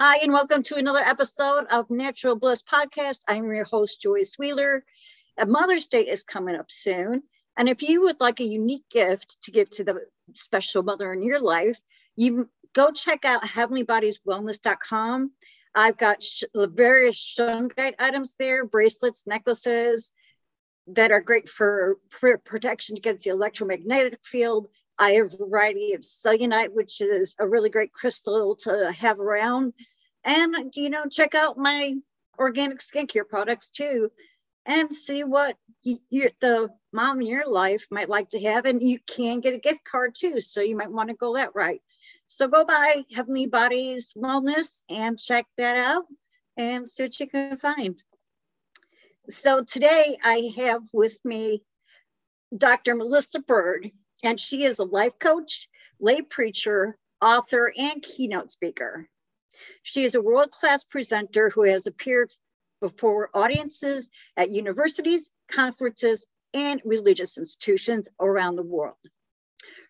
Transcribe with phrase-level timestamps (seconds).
[0.00, 3.20] Hi, and welcome to another episode of Natural Bliss Podcast.
[3.28, 4.84] I'm your host, Joyce Wheeler.
[5.36, 7.22] A Mother's Day is coming up soon.
[7.56, 11.22] And if you would like a unique gift to give to the special mother in
[11.22, 11.78] your life,
[12.16, 15.32] you go check out heavenlybodieswellness.com.
[15.74, 20.12] I've got sh- various shungite items there, bracelets, necklaces
[20.88, 24.68] that are great for pr- protection against the electromagnetic field.
[25.00, 29.72] I have a variety of selenite, which is a really great crystal to have around.
[30.24, 31.94] And, you know, check out my
[32.38, 34.12] organic skincare products too
[34.66, 38.66] and see what you, you, the mom in your life might like to have.
[38.66, 40.38] And you can get a gift card too.
[40.38, 41.80] So you might want to go that right.
[42.26, 46.04] So go by Heavenly Bodies Wellness and check that out
[46.58, 48.02] and see what you can find.
[49.30, 51.62] So today I have with me
[52.54, 52.94] Dr.
[52.96, 53.90] Melissa Bird
[54.22, 59.08] and she is a life coach, lay preacher, author, and keynote speaker.
[59.82, 62.32] She is a world class presenter who has appeared
[62.80, 68.96] before audiences at universities, conferences, and religious institutions around the world.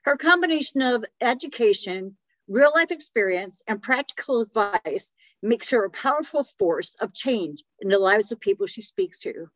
[0.03, 2.17] Her combination of education,
[2.49, 7.99] real life experience, and practical advice makes her a powerful force of change in the
[7.99, 9.51] lives of people she speaks to.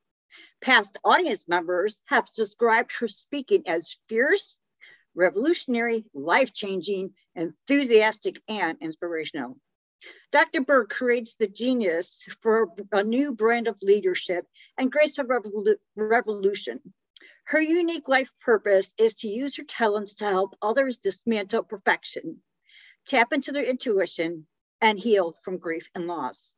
[0.61, 4.57] Past audience members have described her speaking as fierce,
[5.15, 9.59] revolutionary, life changing, enthusiastic, and inspirational.
[10.33, 10.61] Dr.
[10.61, 16.81] Bird creates the genius for a new brand of leadership and grace of revolu- revolution.
[17.45, 22.43] Her unique life purpose is to use her talents to help others dismantle perfection,
[23.07, 24.47] tap into their intuition,
[24.81, 26.53] and heal from grief and loss.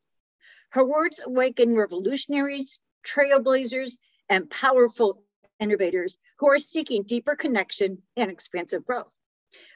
[0.70, 3.97] Her words awaken revolutionaries, trailblazers,
[4.29, 5.23] and powerful
[5.61, 9.12] innovators who are seeking deeper connection and expansive growth.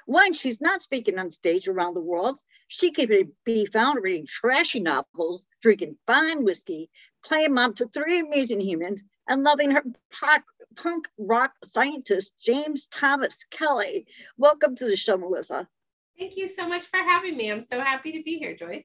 [0.07, 4.81] When she's not speaking on stage around the world, she could be found reading trashy
[4.81, 6.89] novels, drinking fine whiskey,
[7.25, 9.85] playing mom to three amazing humans, and loving her
[10.77, 14.07] punk rock scientist, James Thomas Kelly.
[14.37, 15.69] Welcome to the show, Melissa.
[16.19, 17.51] Thank you so much for having me.
[17.51, 18.85] I'm so happy to be here, Joyce.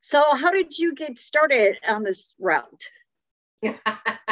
[0.00, 2.90] So, how did you get started on this route?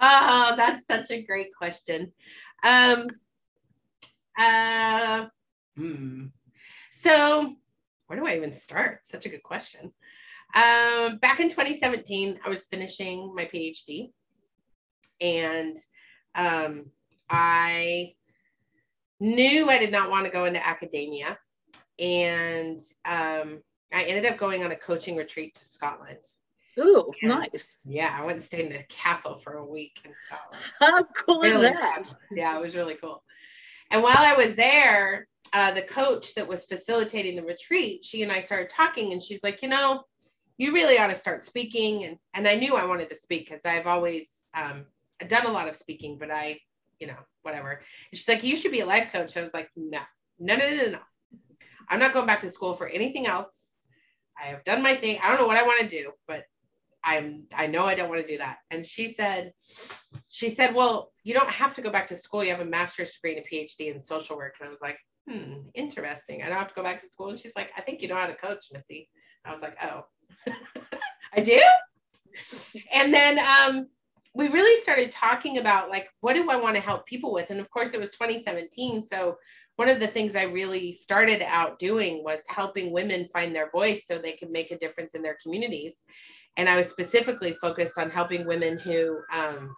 [0.00, 2.12] Oh, that's such a great question.
[2.64, 3.08] Um,
[4.38, 5.26] uh,
[5.76, 6.26] hmm.
[6.90, 7.54] So,
[8.06, 9.00] where do I even start?
[9.04, 9.92] Such a good question.
[10.54, 14.10] Um, back in 2017, I was finishing my PhD,
[15.20, 15.76] and
[16.34, 16.86] um,
[17.28, 18.14] I
[19.20, 21.38] knew I did not want to go into academia,
[21.98, 23.62] and um,
[23.92, 26.18] I ended up going on a coaching retreat to Scotland.
[26.78, 27.76] Ooh, and, nice.
[27.84, 30.64] Yeah, I went and stayed in a castle for a week in Scotland.
[30.80, 32.06] How cool really is that?
[32.06, 32.16] Fun.
[32.32, 33.22] Yeah, it was really cool.
[33.90, 38.32] And while I was there, uh, the coach that was facilitating the retreat, she and
[38.32, 40.02] I started talking, and she's like, you know,
[40.58, 42.04] you really ought to start speaking.
[42.04, 44.86] And and I knew I wanted to speak because I've always um,
[45.28, 46.60] done a lot of speaking, but I,
[46.98, 47.70] you know, whatever.
[47.70, 49.36] And she's like, you should be a life coach.
[49.36, 50.00] I was like, no,
[50.38, 50.98] no, no, no, no.
[51.88, 53.68] I'm not going back to school for anything else.
[54.42, 55.18] I have done my thing.
[55.22, 56.44] I don't know what I want to do, but
[57.04, 58.58] I'm I know I don't want to do that.
[58.70, 59.52] And she said,
[60.28, 62.42] she said, well, you don't have to go back to school.
[62.42, 64.54] You have a master's degree and a PhD in social work.
[64.60, 64.98] And I was like,
[65.28, 66.42] hmm, interesting.
[66.42, 67.30] I don't have to go back to school.
[67.30, 69.08] And she's like, I think you know how to coach, Missy.
[69.44, 70.04] I was like, oh,
[71.34, 71.60] I do.
[72.92, 73.88] And then um,
[74.34, 77.50] we really started talking about like, what do I want to help people with?
[77.50, 79.04] And of course, it was 2017.
[79.04, 79.36] So
[79.76, 84.06] one of the things I really started out doing was helping women find their voice
[84.06, 86.04] so they can make a difference in their communities
[86.56, 89.74] and I was specifically focused on helping women who, um,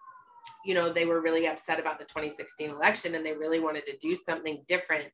[0.65, 3.97] you know, they were really upset about the 2016 election and they really wanted to
[3.99, 5.07] do something different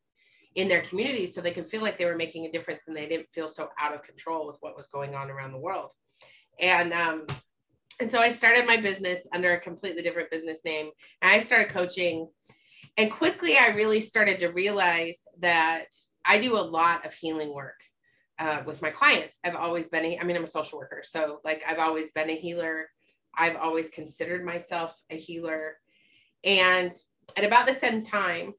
[0.55, 3.07] in their community so they could feel like they were making a difference and they
[3.07, 5.93] didn't feel so out of control with what was going on around the world.
[6.61, 7.27] And um,
[8.01, 10.91] and so I started my business under a completely different business name.
[11.21, 12.29] And I started coaching.
[12.97, 15.87] And quickly I really started to realize that
[16.25, 17.81] I do a lot of healing work
[18.39, 19.39] uh, with my clients.
[19.45, 21.03] I've always been, a, I mean, I'm a social worker.
[21.05, 22.89] So, like, I've always been a healer.
[23.37, 25.79] I've always considered myself a healer.
[26.45, 26.93] And
[27.37, 28.55] at about the same time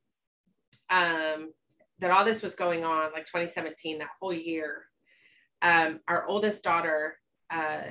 [0.89, 1.53] um,
[1.99, 4.85] that all this was going on, like 2017, that whole year,
[5.61, 7.15] um, our oldest daughter
[7.49, 7.81] uh,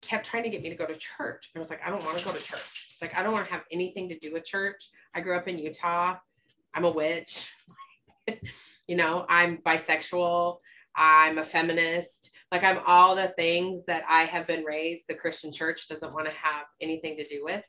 [0.00, 1.50] kept trying to get me to go to church.
[1.54, 2.88] And I was like, I don't want to go to church.
[2.92, 4.90] It's like, I don't want to have anything to do with church.
[5.14, 6.16] I grew up in Utah.
[6.74, 7.50] I'm a witch.
[8.86, 10.58] you know, I'm bisexual.
[10.98, 12.30] I'm a feminist.
[12.50, 16.26] Like I'm all the things that I have been raised, the Christian church doesn't want
[16.26, 17.62] to have anything to do with.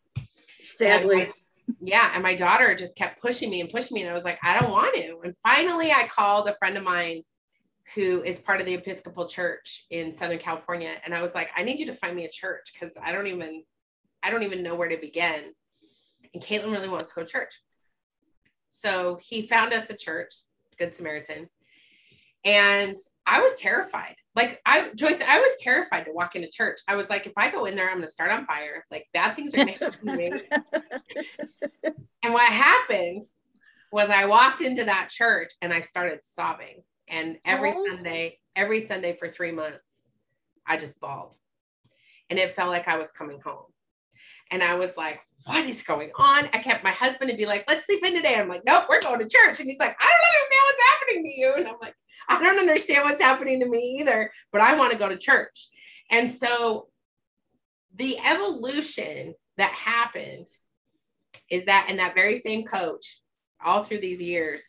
[0.62, 1.22] Sadly.
[1.22, 1.34] And my,
[1.82, 2.12] yeah.
[2.14, 4.02] And my daughter just kept pushing me and pushing me.
[4.02, 5.20] And I was like, I don't want to.
[5.24, 7.24] And finally I called a friend of mine
[7.96, 10.94] who is part of the Episcopal Church in Southern California.
[11.04, 13.28] And I was like, I need you to find me a church because I don't
[13.28, 13.64] even,
[14.24, 15.54] I don't even know where to begin.
[16.34, 17.54] And Caitlin really wants to go to church.
[18.70, 20.34] So he found us a church,
[20.78, 21.50] Good Samaritan.
[22.46, 22.96] And
[23.30, 24.16] I was terrified.
[24.36, 26.80] Like I Joyce, I was terrified to walk into church.
[26.88, 28.84] I was like, if I go in there, I'm gonna start on fire.
[28.90, 30.32] Like bad things are gonna happen to me.
[32.24, 33.24] and what happened
[33.92, 36.82] was I walked into that church and I started sobbing.
[37.08, 37.86] And every oh.
[37.88, 40.12] Sunday, every Sunday for three months,
[40.68, 41.34] I just bawled.
[42.30, 43.66] And it felt like I was coming home.
[44.52, 46.50] And I was like, what is going on?
[46.54, 48.36] I kept my husband to be like, let's sleep in today.
[48.36, 49.60] I'm like, nope, we're going to church.
[49.60, 51.54] And he's like, I don't understand what's happening to you.
[51.58, 51.96] And I'm like,
[52.40, 55.68] I don't understand what's happening to me either, but I want to go to church.
[56.12, 56.88] And so
[57.96, 60.48] the evolution that happened
[61.50, 63.20] is that in that very same coach,
[63.64, 64.62] all through these years,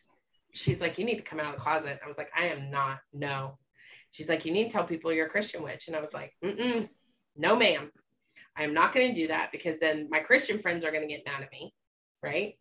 [0.53, 1.99] she's like, You need to come out of the closet.
[2.03, 2.97] I was like, I am not.
[3.13, 3.57] No.
[4.11, 5.87] She's like, You need to tell people you're a Christian witch.
[5.87, 6.89] And I was like, Mm-mm,
[7.37, 7.91] No, ma'am.
[8.57, 11.13] I am not going to do that because then my Christian friends are going to
[11.13, 11.73] get mad at me.
[12.21, 12.55] Right.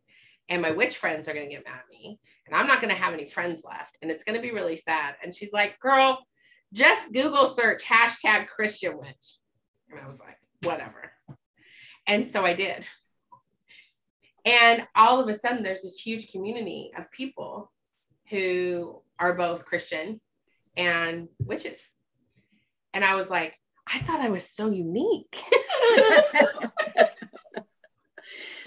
[0.50, 2.18] And my witch friends are going to get mad at me.
[2.46, 3.96] And I'm not going to have any friends left.
[4.02, 5.14] And it's going to be really sad.
[5.22, 6.18] And she's like, Girl,
[6.72, 9.38] just Google search hashtag Christian witch.
[9.90, 11.12] And I was like, Whatever.
[12.06, 12.88] And so I did.
[14.44, 17.70] And all of a sudden, there's this huge community of people
[18.28, 20.20] who are both Christian
[20.76, 21.78] and witches.
[22.92, 23.54] And I was like,
[23.86, 25.42] I thought I was so unique.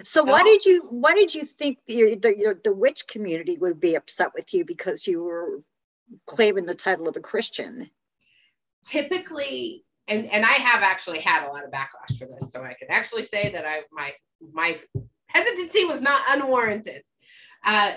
[0.04, 0.32] so no.
[0.32, 4.30] why did you why did you think the, the, the witch community would be upset
[4.34, 5.62] with you because you were
[6.26, 7.90] claiming the title of a Christian?
[8.86, 12.74] Typically, and and I have actually had a lot of backlash for this, so I
[12.74, 14.12] can actually say that I my
[14.52, 14.78] my
[15.28, 17.04] hesitancy was not unwarranted.
[17.66, 17.94] Uh,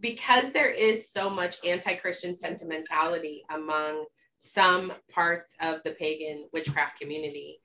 [0.00, 4.04] because there is so much anti-Christian sentimentality among
[4.38, 7.60] some parts of the pagan witchcraft community,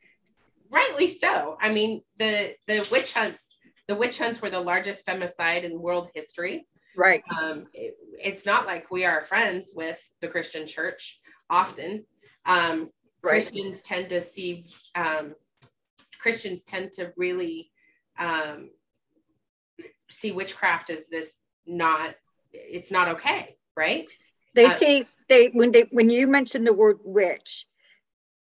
[0.69, 1.57] rightly so.
[1.59, 3.46] I mean, the the witch hunts,
[3.87, 6.67] the witch hunts were the largest femicide in world history.
[6.95, 7.23] Right.
[7.39, 11.19] Um, it, it's not like we are friends with the Christian church
[11.49, 12.05] often.
[12.45, 12.89] Um,
[13.21, 13.31] right.
[13.31, 15.35] Christians tend to see um,
[16.19, 17.71] Christians tend to really
[18.17, 18.71] um,
[20.09, 22.15] see witchcraft as this not
[22.51, 24.09] it's not okay right
[24.55, 27.67] they uh, see they when they when you mention the word witch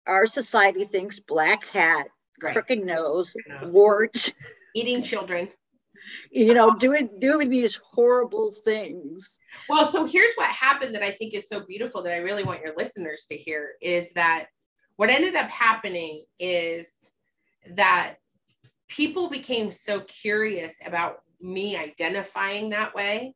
[0.07, 2.07] our society thinks black hat
[2.43, 2.53] right.
[2.53, 3.69] crooked nose no.
[4.75, 5.49] Eating children
[6.31, 9.39] you know doing doing these horrible things
[9.69, 12.61] well so here's what happened that i think is so beautiful that i really want
[12.61, 14.47] your listeners to hear is that
[14.97, 16.89] what ended up happening is
[17.75, 18.15] that
[18.89, 23.35] people became so curious about me identifying that way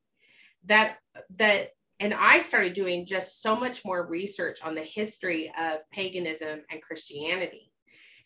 [0.65, 0.99] that
[1.37, 1.71] that
[2.03, 6.83] and I started doing just so much more research on the history of paganism and
[6.83, 7.72] Christianity.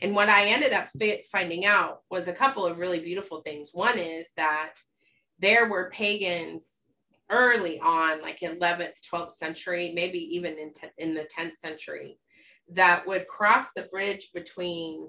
[0.01, 0.89] And what I ended up
[1.31, 3.71] finding out was a couple of really beautiful things.
[3.73, 4.75] One is that
[5.39, 6.83] there were pagans
[7.31, 12.19] early on, like 11th, 12th century, maybe even in, te- in the 10th century,
[12.71, 15.09] that would cross the bridge between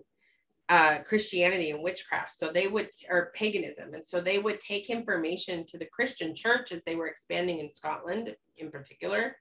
[0.69, 2.37] uh, Christianity and witchcraft.
[2.37, 3.93] So they would, or paganism.
[3.93, 7.71] And so they would take information to the Christian church as they were expanding in
[7.71, 9.37] Scotland in particular.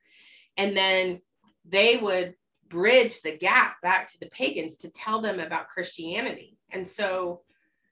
[0.57, 1.21] And then
[1.69, 2.35] they would
[2.69, 6.59] bridge the gap back to the pagans to tell them about Christianity.
[6.71, 7.43] And so,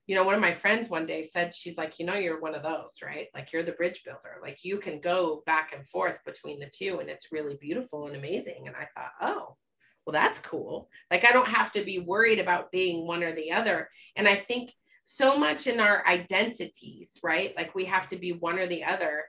[0.07, 2.55] you know, one of my friends one day said, she's like, you know, you're one
[2.55, 3.29] of those, right?
[3.35, 4.37] Like you're the bridge builder.
[4.43, 8.17] Like you can go back and forth between the two and it's really beautiful and
[8.17, 8.65] amazing.
[8.67, 9.57] And I thought, oh,
[10.05, 10.89] well, that's cool.
[11.11, 13.89] Like I don't have to be worried about being one or the other.
[14.17, 14.73] And I think
[15.05, 17.55] so much in our identities, right?
[17.57, 19.25] Like we have to be one or the other.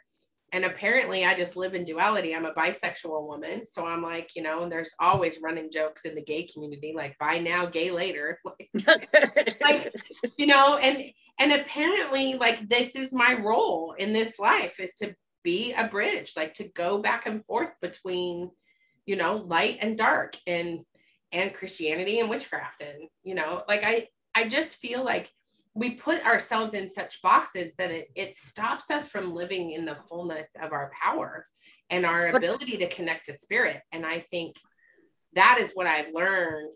[0.53, 2.33] And apparently, I just live in duality.
[2.33, 3.65] I'm a bisexual woman.
[3.65, 7.17] So I'm like, you know, and there's always running jokes in the gay community, like
[7.17, 8.39] buy now, gay later.
[8.85, 9.93] Like, like,
[10.37, 15.15] you know, and and apparently, like this is my role in this life is to
[15.43, 18.51] be a bridge, like to go back and forth between
[19.05, 20.81] you know light and dark and
[21.31, 25.31] and christianity and witchcraft and you know like i i just feel like
[25.75, 29.95] we put ourselves in such boxes that it, it stops us from living in the
[29.95, 31.45] fullness of our power
[31.89, 34.55] and our ability to connect to spirit and i think
[35.33, 36.73] that is what i've learned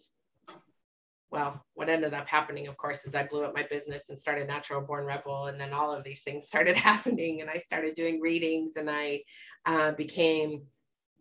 [1.32, 4.48] well, what ended up happening, of course, is I blew up my business and started
[4.48, 5.48] Natural Born Rebel.
[5.48, 7.42] And then all of these things started happening.
[7.42, 9.22] And I started doing readings and I
[9.66, 10.64] uh, became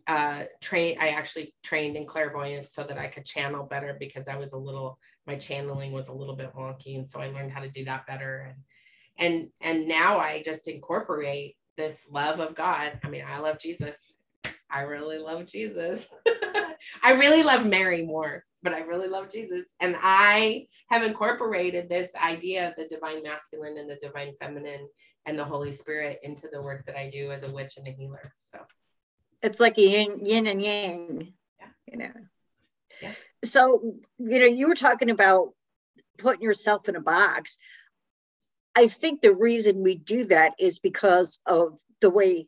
[0.09, 4.37] uh, train I actually trained in clairvoyance so that I could channel better because I
[4.37, 4.97] was a little
[5.27, 8.07] my channeling was a little bit wonky and so I learned how to do that
[8.07, 8.63] better and
[9.19, 12.99] and and now I just incorporate this love of God.
[13.03, 13.95] I mean, I love Jesus.
[14.71, 16.07] I really love Jesus.
[17.03, 19.65] I really love Mary more, but I really love Jesus.
[19.79, 24.87] And I have incorporated this idea of the divine masculine and the divine feminine
[25.27, 27.91] and the Holy Spirit into the work that I do as a witch and a
[27.91, 28.33] healer.
[28.43, 28.59] So
[29.41, 31.67] it's like yin, yin and yang, yeah.
[31.91, 32.11] you know.
[33.01, 33.13] Yeah.
[33.43, 35.53] So, you know, you were talking about
[36.17, 37.57] putting yourself in a box.
[38.75, 42.47] I think the reason we do that is because of the way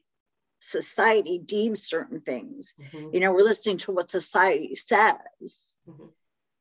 [0.59, 2.75] society deems certain things.
[2.79, 3.09] Mm-hmm.
[3.13, 5.75] You know, we're listening to what society says.
[5.87, 6.05] Mm-hmm.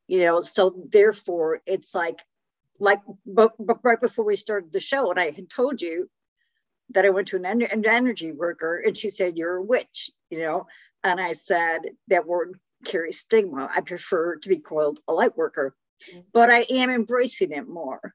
[0.08, 2.20] You know, so therefore it's like,
[2.78, 6.08] like, but, but right before we started the show, and I had told you
[6.90, 10.40] that I went to an, an energy worker, and she said, "You're a witch," you
[10.40, 10.66] know,
[11.02, 13.70] and I said that word carries stigma.
[13.74, 15.74] I prefer to be called a light worker,
[16.10, 16.20] mm-hmm.
[16.32, 18.14] but I am embracing it more.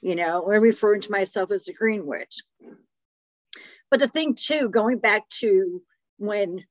[0.00, 2.40] You know, I'm referring to myself as a green witch.
[3.90, 5.82] But the thing too, going back to
[6.18, 6.64] when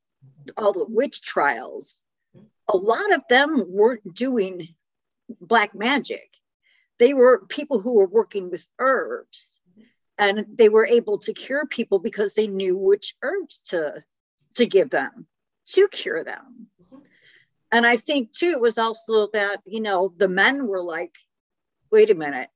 [0.57, 2.01] all the witch trials,
[2.67, 4.67] a lot of them weren't doing
[5.39, 6.29] black magic.
[6.99, 9.60] They were people who were working with herbs
[10.21, 14.03] and they were able to cure people because they knew which herbs to
[14.55, 15.25] to give them
[15.65, 16.67] to cure them.
[16.81, 17.03] Mm-hmm.
[17.71, 21.15] And I think too, it was also that, you know, the men were like,
[21.91, 22.49] wait a minute,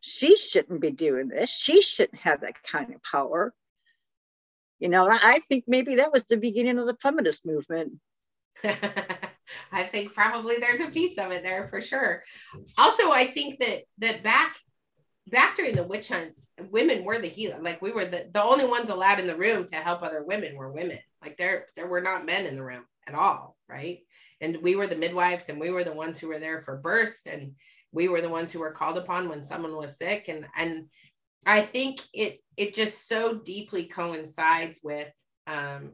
[0.00, 1.50] she shouldn't be doing this.
[1.50, 3.52] She shouldn't have that kind of power.
[4.78, 7.94] You know, I think maybe that was the beginning of the feminist movement.
[8.64, 12.22] I think probably there's a piece of it there for sure.
[12.78, 14.56] Also, I think that that back
[15.26, 17.58] back during the witch hunts, women were the healer.
[17.60, 20.56] Like we were the, the only ones allowed in the room to help other women
[20.56, 20.98] were women.
[21.22, 24.00] Like there there were not men in the room at all, right?
[24.40, 27.26] And we were the midwives and we were the ones who were there for births
[27.26, 27.52] and
[27.92, 30.86] we were the ones who were called upon when someone was sick and and
[31.46, 35.12] I think it it just so deeply coincides with
[35.46, 35.90] um,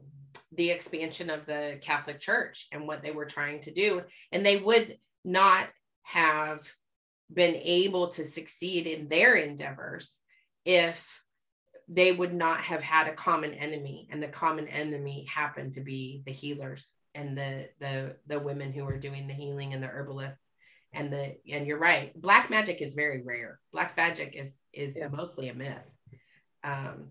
[0.53, 4.01] the expansion of the Catholic Church and what they were trying to do.
[4.31, 5.67] And they would not
[6.03, 6.71] have
[7.33, 10.19] been able to succeed in their endeavors
[10.65, 11.19] if
[11.87, 14.07] they would not have had a common enemy.
[14.11, 18.85] And the common enemy happened to be the healers and the the the women who
[18.85, 20.49] were doing the healing and the herbalists
[20.93, 25.07] and the and you're right black magic is very rare black magic is is yeah.
[25.09, 25.89] mostly a myth
[26.63, 27.07] um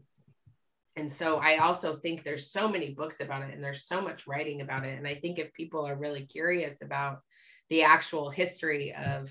[0.97, 4.27] and so i also think there's so many books about it and there's so much
[4.27, 7.21] writing about it and i think if people are really curious about
[7.69, 9.31] the actual history of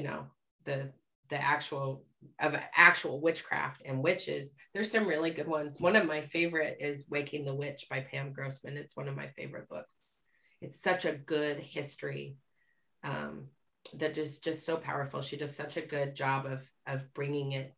[0.00, 0.24] you know
[0.64, 0.90] the
[1.28, 2.02] the actual
[2.38, 7.04] of actual witchcraft and witches there's some really good ones one of my favorite is
[7.10, 9.94] waking the witch by pam grossman it's one of my favorite books
[10.62, 12.36] it's such a good history
[13.02, 13.44] um,
[13.94, 15.22] that is just so powerful.
[15.22, 17.74] She does such a good job of of bringing it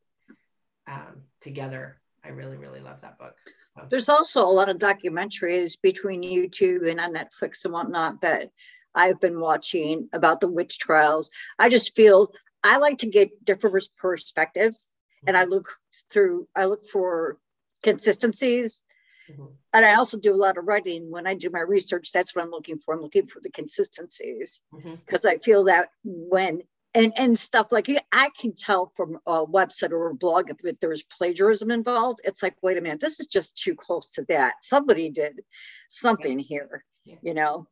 [0.86, 2.00] um, together.
[2.24, 3.34] I really really love that book.
[3.76, 3.86] So.
[3.88, 8.50] There's also a lot of documentaries between YouTube and on Netflix and whatnot that
[8.94, 11.30] I've been watching about the witch trials.
[11.58, 12.32] I just feel
[12.62, 14.88] I like to get different perspectives,
[15.26, 15.52] and I mm-hmm.
[15.52, 15.76] look
[16.10, 16.48] through.
[16.54, 17.38] I look for
[17.82, 18.82] consistencies
[19.30, 19.44] Mm-hmm.
[19.72, 21.10] And I also do a lot of writing.
[21.10, 22.94] When I do my research, that's what I'm looking for.
[22.94, 25.28] I'm looking for the consistencies because mm-hmm.
[25.28, 26.62] I feel that when
[26.94, 30.78] and and stuff like I can tell from a website or a blog if, if
[30.80, 32.20] there's plagiarism involved.
[32.24, 34.54] It's like, wait a minute, this is just too close to that.
[34.62, 35.40] Somebody did
[35.88, 36.46] something yeah.
[36.46, 37.16] here, yeah.
[37.22, 37.66] you know.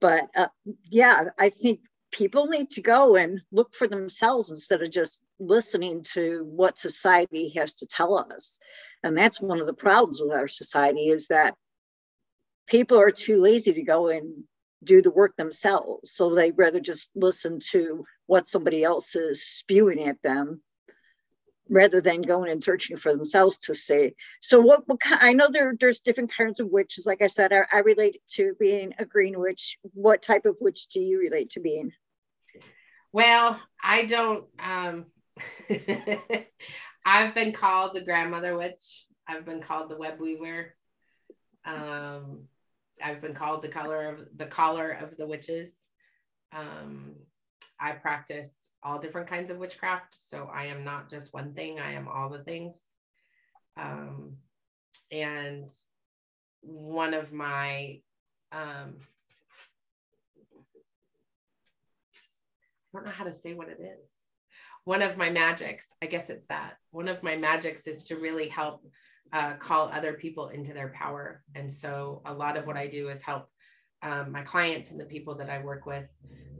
[0.00, 0.48] But uh,
[0.90, 1.80] yeah, I think
[2.12, 7.50] people need to go and look for themselves instead of just listening to what society
[7.56, 8.58] has to tell us.
[9.02, 11.54] And that's one of the problems with our society is that
[12.66, 14.44] people are too lazy to go and
[14.84, 16.12] do the work themselves.
[16.12, 20.62] So they rather just listen to what somebody else is spewing at them
[21.68, 24.14] rather than going and searching for themselves to see.
[24.40, 27.06] So what, what I know there, there's different kinds of witches.
[27.06, 29.78] Like I said, I, I relate to being a green witch.
[29.92, 31.92] What type of witch do you relate to being?
[33.12, 35.06] Well, I don't, um,
[37.04, 39.06] I've been called the grandmother witch.
[39.28, 40.74] I've been called the web weaver.
[41.64, 42.42] Um,
[43.02, 45.72] I've been called the color of the collar of the witches.
[46.52, 47.16] Um,
[47.80, 51.78] I practice all different kinds of witchcraft, so I am not just one thing.
[51.78, 52.78] I am all the things.
[53.76, 54.36] Um,
[55.12, 55.70] and
[56.62, 58.00] one of my
[58.52, 58.96] um,
[62.94, 64.08] I don't know how to say what it is
[64.86, 68.48] one of my magics, I guess it's that one of my magics is to really
[68.48, 68.86] help
[69.32, 71.42] uh, call other people into their power.
[71.56, 73.50] And so a lot of what I do is help
[74.02, 76.14] um, my clients and the people that I work with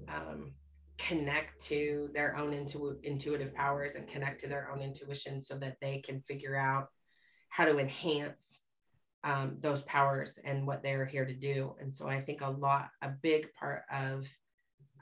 [0.08, 0.50] um,
[0.98, 5.76] connect to their own intu- intuitive powers and connect to their own intuition so that
[5.80, 6.88] they can figure out
[7.48, 8.60] how to enhance
[9.24, 11.74] um, those powers and what they're here to do.
[11.80, 14.26] And so I think a lot, a big part of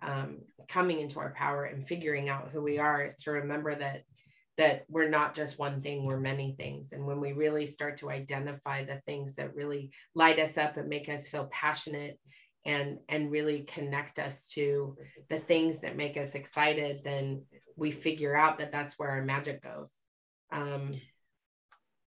[0.03, 4.05] um, coming into our power and figuring out who we are is to remember that
[4.57, 8.11] that we're not just one thing we're many things and when we really start to
[8.11, 12.21] identify the things that really light us up and make us feel passionate
[12.65, 14.97] and and really connect us to
[15.29, 17.43] the things that make us excited then
[17.77, 20.01] we figure out that that's where our magic goes
[20.53, 20.91] um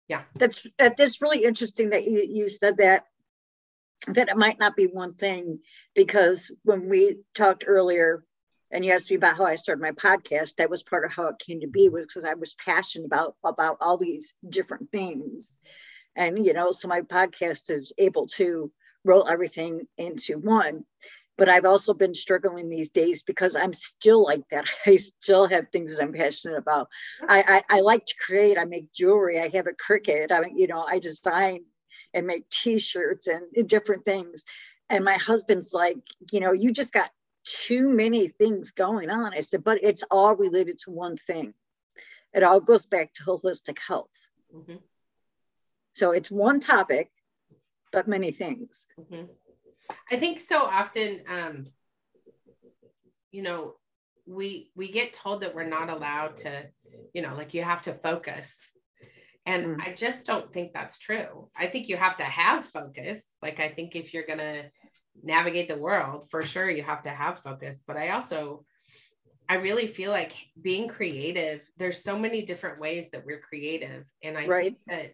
[0.08, 3.04] yeah that's that's really interesting that you, you said that
[4.08, 5.58] that it might not be one thing
[5.94, 8.24] because when we talked earlier
[8.70, 11.26] and you asked me about how I started my podcast, that was part of how
[11.28, 15.56] it came to be was because I was passionate about about all these different things.
[16.16, 18.70] And you know, so my podcast is able to
[19.04, 20.84] roll everything into one.
[21.38, 24.66] But I've also been struggling these days because I'm still like that.
[24.86, 26.88] I still have things that I'm passionate about.
[27.26, 28.58] I, I, I like to create.
[28.58, 29.40] I make jewelry.
[29.40, 30.30] I have a Cricut.
[30.30, 31.64] I you know, I design
[32.12, 34.44] and make T-shirts and different things.
[34.88, 35.98] And my husband's like,
[36.32, 37.10] you know, you just got
[37.44, 39.32] too many things going on.
[39.32, 41.54] I said, but it's all related to one thing.
[42.32, 44.10] It all goes back to holistic health.
[44.54, 44.76] Mm-hmm.
[45.94, 47.10] So it's one topic,
[47.92, 48.86] but many things.
[48.98, 49.24] Mm-hmm.
[50.10, 51.64] I think so often, um,
[53.32, 53.74] you know,
[54.26, 56.66] we we get told that we're not allowed to,
[57.12, 58.52] you know, like you have to focus.
[59.46, 59.80] And mm.
[59.80, 61.48] I just don't think that's true.
[61.56, 63.22] I think you have to have focus.
[63.42, 64.64] Like I think if you're gonna
[65.22, 68.64] navigate the world for sure you have to have focus but i also
[69.48, 74.38] i really feel like being creative there's so many different ways that we're creative and
[74.38, 74.64] i right.
[74.64, 75.12] think that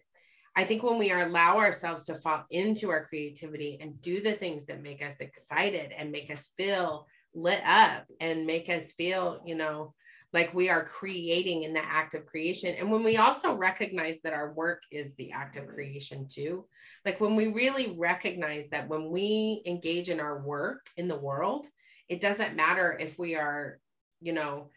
[0.57, 4.65] i think when we allow ourselves to fall into our creativity and do the things
[4.65, 9.55] that make us excited and make us feel lit up and make us feel you
[9.55, 9.93] know
[10.33, 12.75] like we are creating in the act of creation.
[12.75, 16.65] And when we also recognize that our work is the act of creation too
[17.05, 21.65] like when we really recognize that when we engage in our work in the world
[22.09, 23.79] it doesn't matter if we are
[24.21, 24.69] you know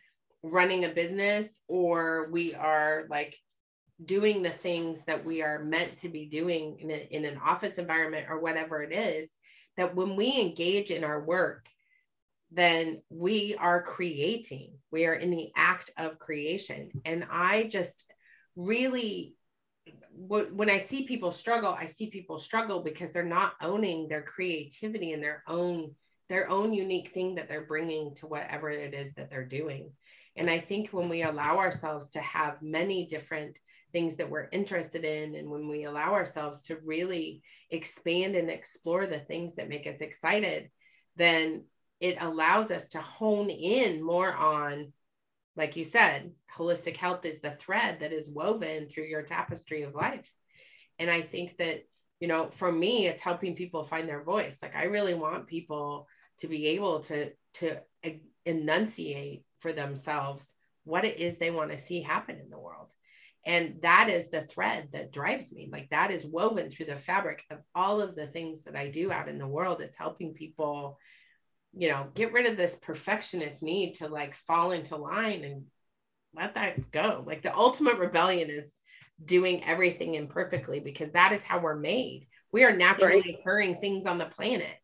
[0.42, 3.36] running a business or we are like
[4.04, 7.78] doing the things that we are meant to be doing in, a, in an office
[7.78, 9.28] environment or whatever it is
[9.76, 11.68] that when we engage in our work
[12.50, 14.72] then we are creating.
[14.90, 16.90] We are in the act of creation.
[17.04, 18.04] And I just
[18.56, 19.34] really,
[20.12, 25.12] when I see people struggle, I see people struggle because they're not owning their creativity
[25.12, 25.94] and their own
[26.28, 29.90] their own unique thing that they're bringing to whatever it is that they're doing.
[30.36, 33.58] And I think when we allow ourselves to have many different
[33.92, 39.06] things that we're interested in, and when we allow ourselves to really expand and explore
[39.06, 40.70] the things that make us excited,
[41.16, 41.64] then
[42.00, 44.92] it allows us to hone in more on
[45.56, 49.94] like you said holistic health is the thread that is woven through your tapestry of
[49.94, 50.32] life.
[50.98, 51.84] And i think that
[52.20, 54.58] you know for me it's helping people find their voice.
[54.62, 56.06] Like i really want people
[56.40, 57.76] to be able to to
[58.46, 60.52] enunciate for themselves
[60.84, 62.90] what it is they want to see happen in the world
[63.46, 67.42] and that is the thread that drives me like that is woven through the fabric
[67.50, 70.98] of all of the things that i do out in the world is helping people
[71.72, 75.64] you know, get rid of this perfectionist need to like fall into line and
[76.34, 77.22] let that go.
[77.26, 78.80] Like the ultimate rebellion is
[79.24, 82.26] doing everything imperfectly because that is how we're made.
[82.52, 83.36] We are naturally right.
[83.38, 84.74] occurring things on the planet.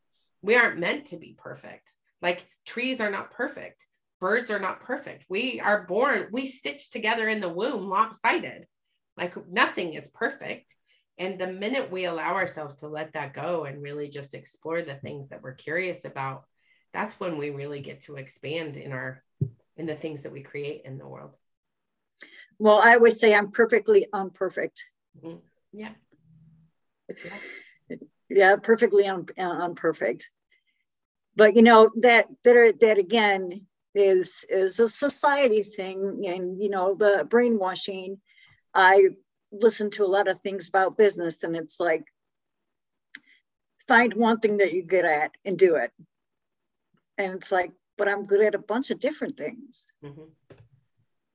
[0.43, 1.91] We aren't meant to be perfect.
[2.23, 3.85] Like trees are not perfect.
[4.21, 5.25] Birds are not perfect.
[5.29, 8.67] We are born, we stitch together in the womb lopsided.
[9.17, 10.75] Like nothing is perfect.
[11.19, 14.95] And the minute we allow ourselves to let that go and really just explore the
[14.95, 16.45] things that we're curious about,
[16.93, 19.23] that's when we really get to expand in our
[19.77, 21.33] in the things that we create in the world
[22.59, 24.83] well i always say i'm perfectly unperfect
[25.23, 25.37] mm-hmm.
[25.73, 25.91] yeah.
[27.09, 27.97] yeah
[28.31, 30.31] yeah perfectly un, unperfect
[31.37, 36.95] but you know that that that again is is a society thing and you know
[36.95, 38.19] the brainwashing
[38.75, 39.09] i
[39.51, 42.05] listen to a lot of things about business and it's like
[43.87, 45.93] find one thing that you're good at and do it.
[47.19, 49.87] And it's like but i'm good at a bunch of different things.
[50.05, 50.23] Mm-hmm.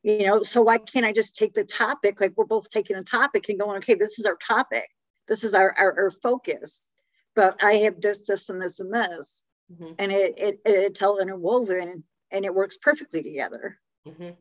[0.04, 2.22] you know so why can't i just take the topic?
[2.22, 4.90] Like we're both taking a topic and going okay this is our topic.
[5.28, 6.88] This is our our, our focus.
[7.36, 9.44] But i have this this and this and this.
[9.72, 9.94] Mm-hmm.
[10.00, 14.32] and it, it it's all interwoven and it works perfectly together mm-hmm.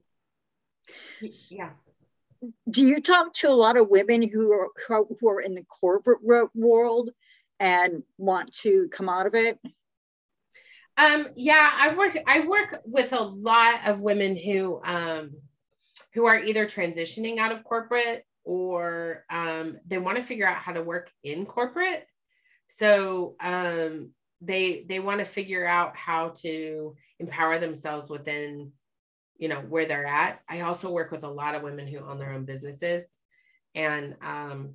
[1.51, 1.71] yeah
[2.69, 4.69] do you talk to a lot of women who are
[5.21, 6.21] who are in the corporate
[6.55, 7.11] world
[7.59, 9.59] and want to come out of it
[10.97, 15.33] um, yeah, I work I work with a lot of women who um
[16.13, 20.73] who are either transitioning out of corporate or um, they want to figure out how
[20.73, 22.07] to work in corporate.
[22.69, 28.73] So um, they they want to figure out how to empower themselves within
[29.37, 30.41] you know where they're at.
[30.49, 33.05] I also work with a lot of women who own their own businesses,
[33.75, 34.75] and um,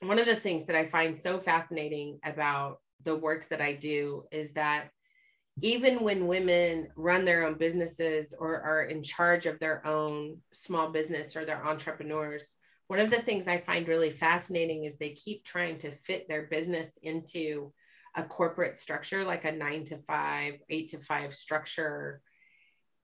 [0.00, 4.24] one of the things that I find so fascinating about the work that I do
[4.30, 4.90] is that
[5.62, 10.90] even when women run their own businesses or are in charge of their own small
[10.90, 15.44] business or they're entrepreneurs, one of the things I find really fascinating is they keep
[15.44, 17.72] trying to fit their business into
[18.14, 22.20] a corporate structure, like a nine to five, eight to five structure.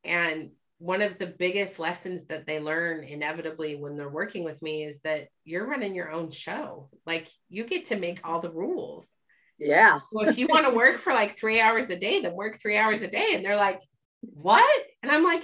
[0.05, 4.85] And one of the biggest lessons that they learn inevitably when they're working with me
[4.85, 6.91] is that you're running your own show.
[7.07, 9.09] Like you get to make all the rules.
[9.59, 10.01] Yeah.
[10.13, 12.77] well, if you want to work for like three hours a day, then work three
[12.77, 13.29] hours a day.
[13.33, 13.81] And they're like,
[14.21, 14.85] what?
[15.03, 15.43] And I'm like,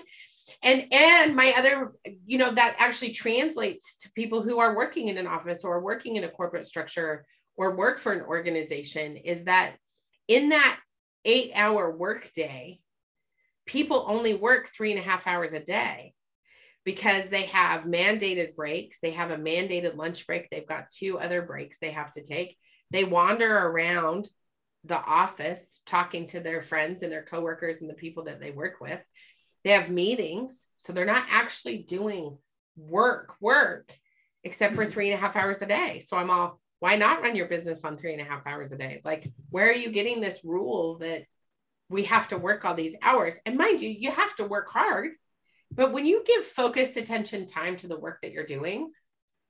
[0.62, 1.92] and and my other,
[2.26, 6.16] you know, that actually translates to people who are working in an office or working
[6.16, 7.24] in a corporate structure
[7.56, 9.76] or work for an organization is that
[10.28, 10.80] in that
[11.24, 12.80] eight hour workday,
[13.66, 16.14] people only work three and a half hours a day
[16.84, 18.98] because they have mandated breaks.
[19.00, 20.48] They have a mandated lunch break.
[20.50, 22.56] They've got two other breaks they have to take.
[22.90, 24.28] They wander around
[24.84, 28.80] the office talking to their friends and their coworkers and the people that they work
[28.80, 29.00] with.
[29.64, 30.66] They have meetings.
[30.78, 32.36] So they're not actually doing
[32.76, 33.92] work, work,
[34.42, 34.92] except for mm-hmm.
[34.92, 36.02] three and a half hours a day.
[36.04, 38.76] So I'm all, why not run your business on three and a half hours a
[38.76, 39.00] day?
[39.04, 41.26] Like, where are you getting this rule that
[41.88, 43.34] we have to work all these hours?
[43.46, 45.12] And mind you, you have to work hard.
[45.70, 48.90] But when you give focused attention time to the work that you're doing,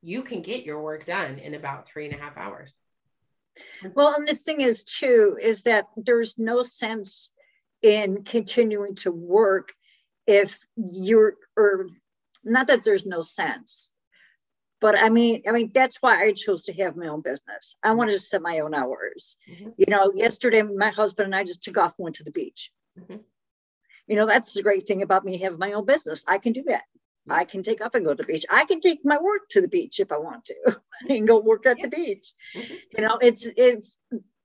[0.03, 2.75] you can get your work done in about three and a half hours.
[3.95, 7.31] Well, and the thing is, too, is that there's no sense
[7.81, 9.73] in continuing to work
[10.27, 11.89] if you're, or
[12.45, 13.91] not that there's no sense,
[14.83, 17.77] but I mean, I mean, that's why I chose to have my own business.
[17.85, 19.37] I wanted to set my own hours.
[19.49, 19.71] Mm-hmm.
[19.79, 22.73] You know, yesterday, my husband and I just took off and went to the beach.
[22.99, 23.19] Mm-hmm.
[24.09, 26.25] You know, that's the great thing about me having my own business.
[26.27, 26.83] I can do that.
[27.31, 28.45] I can take off and go to the beach.
[28.51, 31.65] I can take my work to the beach if I want to and go work
[31.65, 31.85] at yeah.
[31.85, 32.33] the beach.
[32.57, 32.75] Mm-hmm.
[32.97, 33.97] You know, it's it's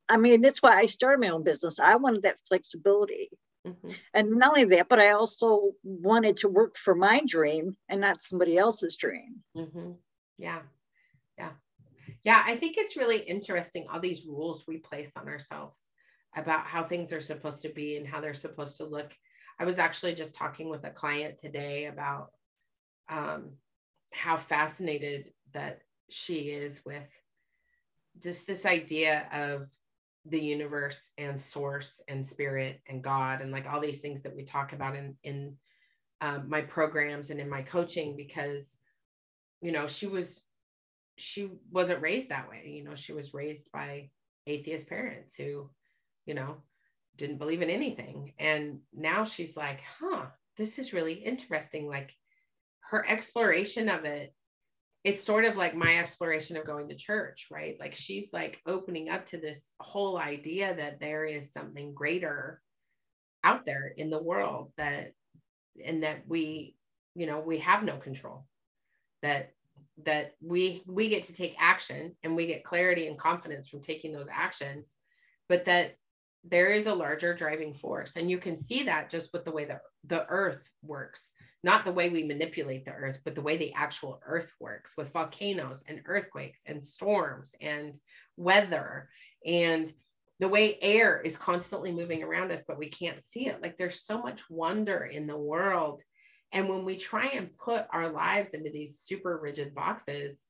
[0.08, 1.80] I mean, that's why I started my own business.
[1.80, 3.32] I wanted that flexibility.
[3.66, 3.90] Mm-hmm.
[4.14, 8.22] And not only that, but I also wanted to work for my dream and not
[8.22, 9.44] somebody else's dream.
[9.58, 9.94] Mm-hmm.
[10.38, 10.60] Yeah.
[11.38, 11.52] Yeah.
[12.24, 12.44] Yeah.
[12.46, 15.82] I think it's really interesting all these rules we place on ourselves
[16.36, 19.12] about how things are supposed to be and how they're supposed to look.
[19.60, 22.30] I was actually just talking with a client today about
[23.10, 23.54] um,
[24.14, 27.10] how fascinated that she is with
[28.22, 29.68] just this idea of
[30.26, 34.44] the universe and source and spirit and God and like all these things that we
[34.44, 35.56] talk about in in
[36.20, 38.76] um, my programs and in my coaching because
[39.62, 40.42] you know she was
[41.18, 44.10] she wasn't raised that way you know she was raised by
[44.48, 45.70] atheist parents who
[46.26, 46.58] you know
[47.18, 48.34] didn't believe in anything.
[48.40, 50.26] And now she's like huh
[50.58, 51.88] this is really interesting.
[51.88, 52.12] Like
[52.90, 54.34] her exploration of it
[55.04, 57.78] it's sort of like my exploration of going to church right?
[57.80, 62.62] Like she's like opening up to this whole idea that there is something greater
[63.44, 65.12] out there in the world that
[65.84, 66.76] and that we
[67.16, 68.46] you know we have no control
[69.22, 69.52] that
[70.06, 74.12] that we we get to take action and we get clarity and confidence from taking
[74.12, 74.96] those actions
[75.50, 75.96] but that
[76.44, 79.66] there is a larger driving force and you can see that just with the way
[79.66, 81.32] that the earth works
[81.64, 85.12] not the way we manipulate the earth, but the way the actual earth works with
[85.12, 88.00] volcanoes and earthquakes and storms and
[88.38, 89.10] weather
[89.46, 89.92] and
[90.40, 93.62] the way air is constantly moving around us, but we can't see it.
[93.62, 96.02] Like there's so much wonder in the world.
[96.52, 100.46] And when we try and put our lives into these super rigid boxes,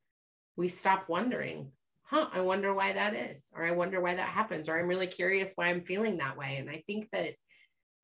[0.56, 1.72] we stop wondering,
[2.04, 5.08] huh, I wonder why that is, or I wonder why that happens, or I'm really
[5.08, 6.58] curious why I'm feeling that way.
[6.58, 7.34] And I think that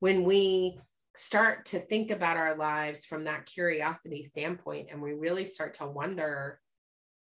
[0.00, 0.78] when we
[1.16, 5.86] start to think about our lives from that curiosity standpoint and we really start to
[5.86, 6.60] wonder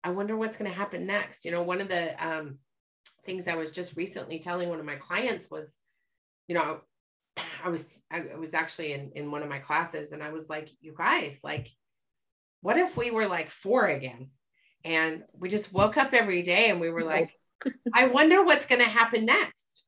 [0.05, 2.59] i wonder what's going to happen next you know one of the um,
[3.25, 5.77] things i was just recently telling one of my clients was
[6.46, 6.81] you know
[7.64, 10.68] i was i was actually in in one of my classes and i was like
[10.80, 11.68] you guys like
[12.62, 14.30] what if we were like four again
[14.84, 17.30] and we just woke up every day and we were like
[17.94, 19.84] i wonder what's going to happen next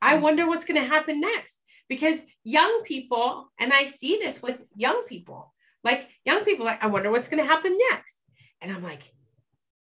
[0.00, 4.62] i wonder what's going to happen next because young people, and I see this with
[4.76, 8.20] young people, like young people, like, I wonder what's going to happen next.
[8.60, 9.02] And I'm like,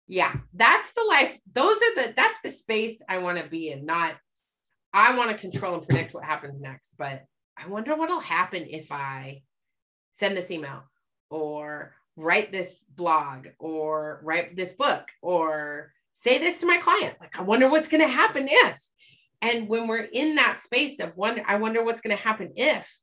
[0.07, 1.37] yeah, that's the life.
[1.53, 4.15] Those are the, that's the space I want to be in, not,
[4.97, 7.23] I want to control and predict what happens next, but
[7.55, 9.43] I wonder what'll happen if I
[10.13, 10.86] send this email
[11.29, 17.15] or write this blog or write this book or say this to my client.
[17.21, 18.88] Like, I wonder what's going to happen if.
[19.43, 22.97] And when we're in that space of wonder, I wonder what's going to happen if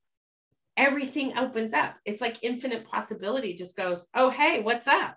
[0.76, 1.94] everything opens up.
[2.04, 5.16] It's like infinite possibility just goes, oh, hey, what's up?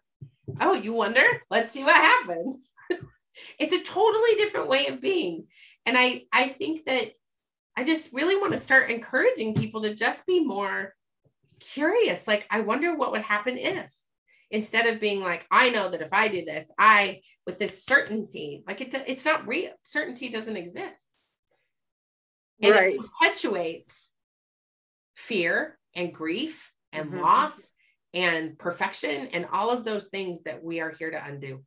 [0.62, 1.26] Oh, you wonder?
[1.50, 2.68] Let's see what happens.
[3.60, 5.48] it's a totally different way of being.
[5.88, 7.14] And I, I think that
[7.78, 10.94] I just really want to start encouraging people to just be more
[11.62, 12.28] curious.
[12.28, 13.90] Like, I wonder what would happen if,
[14.52, 18.66] instead of being like, I know that if I do this, I, with this certainty,
[18.68, 19.72] like it, it's not real.
[19.84, 21.06] Certainty doesn't exist.
[22.62, 22.96] And right.
[22.96, 24.10] it perpetuates
[25.16, 27.22] fear and grief and mm-hmm.
[27.22, 27.54] loss
[28.14, 31.64] and perfection and all of those things that we are here to undo.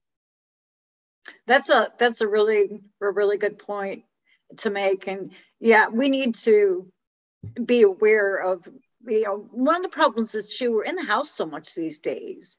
[1.47, 4.05] That's a that's a really a really good point
[4.59, 5.07] to make.
[5.07, 6.91] And yeah, we need to
[7.65, 8.69] be aware of
[9.07, 11.99] you know one of the problems is too we're in the house so much these
[11.99, 12.59] days.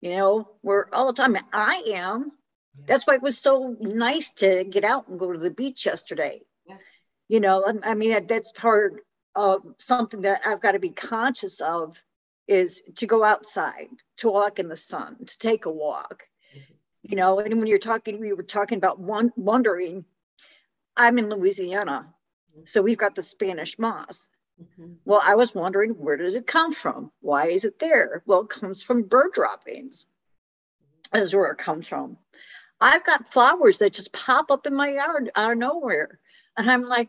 [0.00, 1.36] You know, we're all the time.
[1.52, 2.32] I am.
[2.76, 2.84] Yeah.
[2.88, 6.42] That's why it was so nice to get out and go to the beach yesterday.
[6.66, 6.76] Yeah.
[7.28, 12.02] You know, I mean that's part of something that I've got to be conscious of
[12.46, 13.88] is to go outside,
[14.18, 16.24] to walk in the sun, to take a walk.
[16.54, 16.74] Mm-hmm.
[17.02, 20.04] You know, and when you're talking, we were talking about one, wondering.
[20.96, 22.06] I'm in Louisiana,
[22.52, 22.62] mm-hmm.
[22.66, 24.30] so we've got the Spanish moss.
[24.62, 24.94] Mm-hmm.
[25.04, 27.10] Well, I was wondering where does it come from?
[27.20, 28.22] Why is it there?
[28.26, 30.06] Well, it comes from bird droppings.
[31.12, 32.16] Is where it comes from.
[32.80, 36.18] I've got flowers that just pop up in my yard out of nowhere,
[36.56, 37.08] and I'm like,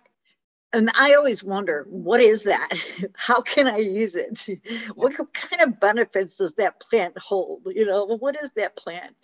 [0.75, 2.69] and I always wonder, what is that?
[3.15, 4.45] How can I use it?
[4.95, 7.67] What kind of benefits does that plant hold?
[7.73, 9.15] You know, what is that plant?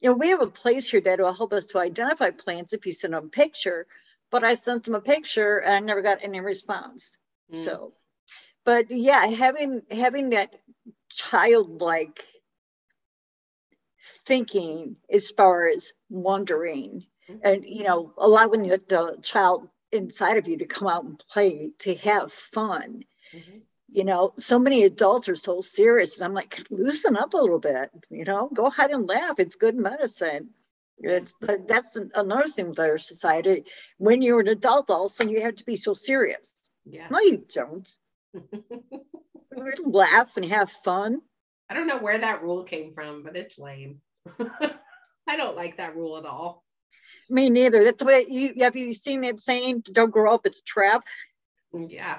[0.00, 2.86] You know, we have a place here that will help us to identify plants if
[2.86, 3.86] you send them a picture,
[4.30, 7.16] but I sent them a picture and I never got any response.
[7.52, 7.64] Mm.
[7.64, 7.92] So,
[8.64, 10.54] but yeah, having having that
[11.10, 12.24] childlike
[14.24, 17.38] thinking as far as wondering mm-hmm.
[17.44, 21.70] and you know allowing the, the child inside of you to come out and play,
[21.80, 23.04] to have fun.
[23.34, 23.58] Mm-hmm.
[23.92, 27.58] You know, so many adults are so serious, and I'm like, loosen up a little
[27.58, 27.90] bit.
[28.08, 29.40] You know, go ahead and laugh.
[29.40, 30.50] It's good medicine.
[31.02, 33.64] It's that's another thing with our society.
[33.96, 36.54] When you're an adult, all of a sudden you have to be so serious.
[36.84, 37.08] Yeah.
[37.10, 37.88] No, you don't.
[39.84, 41.20] laugh and have fun.
[41.68, 44.00] I don't know where that rule came from, but it's lame.
[44.38, 46.64] I don't like that rule at all.
[47.28, 47.84] Me neither.
[47.84, 51.04] That's what you have you seen that saying, don't grow up, it's a trap.
[51.74, 52.18] Mm, yeah.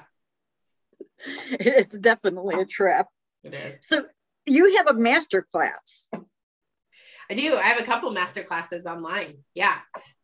[1.26, 3.08] It's definitely a trap.
[3.82, 4.06] So
[4.46, 6.10] you have a master class.
[7.30, 7.56] I do.
[7.56, 9.38] I have a couple master classes online.
[9.54, 9.78] Yeah.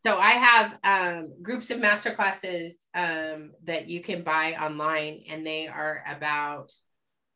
[0.03, 5.45] So I have um, groups of master classes um, that you can buy online, and
[5.45, 6.73] they are about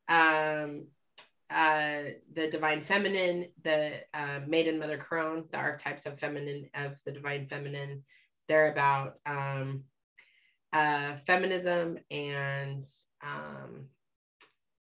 [0.10, 0.88] um,
[1.50, 7.12] uh, the divine feminine, the uh, maiden mother crone, the archetypes of feminine of the
[7.12, 8.04] divine feminine.
[8.48, 9.84] They're about um,
[10.74, 12.86] uh, feminism and
[13.24, 13.88] um,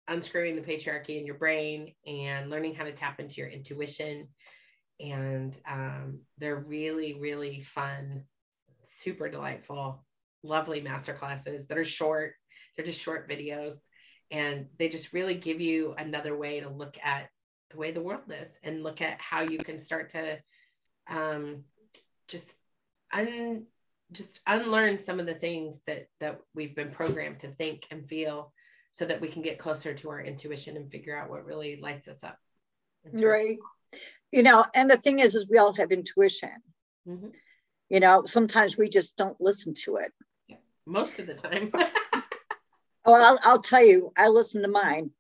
[0.08, 4.28] unscrewing the patriarchy in your brain and learning how to tap into your intuition.
[5.00, 8.24] And um, they're really, really fun,
[8.84, 10.06] super delightful,
[10.44, 12.34] lovely master classes that are short.
[12.76, 13.76] They're just short videos
[14.32, 17.30] and they just really give you another way to look at
[17.70, 20.40] the way the world is and look at how you can start to
[21.10, 21.64] um,
[22.28, 22.56] just
[23.12, 23.66] un
[24.12, 28.54] just unlearn some of the things that that we've been programmed to think and feel
[28.94, 32.08] so that we can get closer to our intuition and figure out what really lights
[32.08, 32.38] us up
[33.14, 33.58] right
[34.32, 36.52] you know and the thing is is we all have intuition
[37.08, 37.30] mm-hmm.
[37.90, 40.12] you know sometimes we just don't listen to it
[40.48, 41.72] yeah, most of the time
[43.06, 45.12] Oh, I'll, I'll tell you, I listened to mine.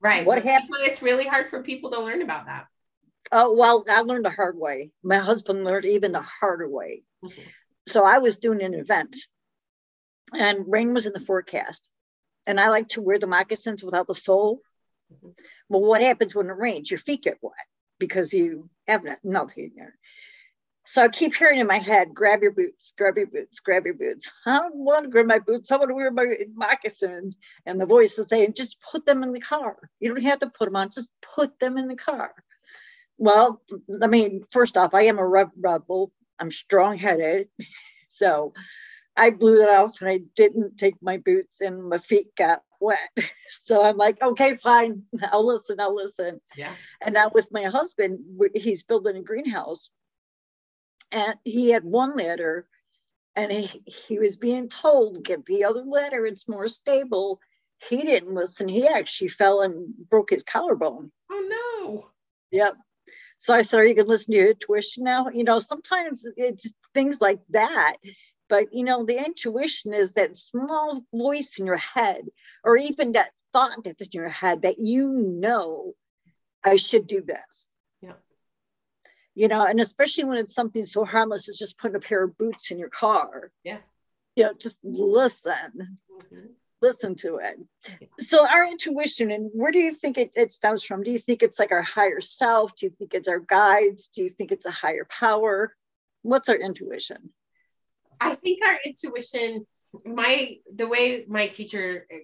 [0.00, 0.26] Right.
[0.26, 0.70] What happened?
[0.80, 2.66] It's really hard for people to learn about that.
[3.32, 4.90] Oh, well, I learned the hard way.
[5.02, 7.02] My husband learned even the harder way.
[7.24, 7.42] Mm-hmm.
[7.86, 9.16] So I was doing an event
[10.32, 11.90] and rain was in the forecast.
[12.46, 14.60] And I like to wear the moccasins without the sole.
[15.12, 15.30] Mm-hmm.
[15.68, 16.90] Well, what happens when it rains?
[16.90, 17.54] Your feet get wet
[17.98, 19.94] because you have nothing there.
[20.88, 23.94] So I keep hearing in my head, grab your boots, grab your boots, grab your
[23.94, 24.32] boots.
[24.46, 25.72] I don't want to grab my boots.
[25.72, 27.34] I want to wear my moccasins.
[27.66, 29.76] And the voice is saying, just put them in the car.
[29.98, 32.32] You don't have to put them on, just put them in the car.
[33.18, 33.60] Well,
[34.00, 36.12] I mean, first off, I am a rebel.
[36.38, 37.48] I'm strong headed.
[38.08, 38.54] So
[39.14, 42.98] I blew it off and I didn't take my boots and my feet got wet.
[43.50, 45.02] So I'm like, okay, fine.
[45.32, 45.80] I'll listen.
[45.80, 46.40] I'll listen.
[46.56, 46.72] Yeah.
[47.02, 48.20] And now with my husband,
[48.54, 49.90] he's building a greenhouse
[51.12, 52.66] and he had one ladder
[53.34, 57.38] and he, he was being told get the other ladder it's more stable
[57.78, 58.68] he didn't listen.
[58.68, 61.10] He actually fell and broke his collarbone.
[61.30, 61.48] Oh
[61.82, 62.06] no.
[62.50, 62.74] Yep.
[63.46, 65.28] So I said, you can listen to your intuition now?
[65.32, 67.94] You know, sometimes it's things like that.
[68.48, 72.22] But, you know, the intuition is that small voice in your head,
[72.64, 75.92] or even that thought that's in your head that you know,
[76.64, 77.68] I should do this.
[78.02, 78.14] Yeah.
[79.36, 82.36] You know, and especially when it's something so harmless as just putting a pair of
[82.36, 83.52] boots in your car.
[83.62, 83.78] Yeah.
[84.34, 86.00] You know, just listen.
[86.10, 86.46] Mm-hmm
[86.82, 87.56] listen to it.
[88.18, 91.02] So our intuition, and where do you think it, it stems from?
[91.02, 92.74] Do you think it's like our higher self?
[92.76, 94.08] Do you think it's our guides?
[94.08, 95.74] Do you think it's a higher power?
[96.22, 97.30] What's our intuition?
[98.20, 99.66] I think our intuition,
[100.04, 102.20] my the way my teacher eh,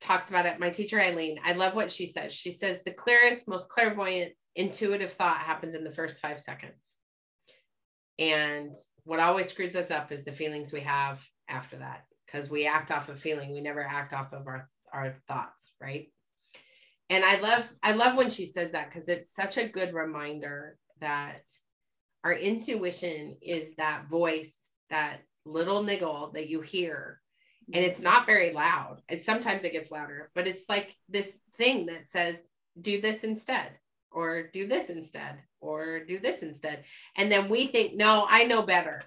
[0.00, 2.32] talks about it, my teacher Eileen, I love what she says.
[2.32, 6.92] She says the clearest, most clairvoyant, intuitive thought happens in the first five seconds.
[8.18, 12.66] And what always screws us up is the feelings we have after that because we
[12.66, 16.08] act off of feeling we never act off of our our thoughts right?
[17.10, 20.78] And i love i love when she says that because it's such a good reminder
[21.00, 21.42] that
[22.24, 24.52] our intuition is that voice
[24.90, 27.20] that little niggle that you hear.
[27.72, 29.00] And it's not very loud.
[29.08, 32.36] It's sometimes it gets louder but it's like this thing that says
[32.80, 33.70] do this instead
[34.10, 36.84] or do this instead or do this instead.
[37.16, 39.02] And then we think no i know better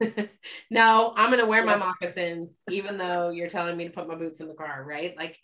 [0.70, 4.40] no, I'm gonna wear my moccasins, even though you're telling me to put my boots
[4.40, 5.14] in the car, right?
[5.16, 5.38] Like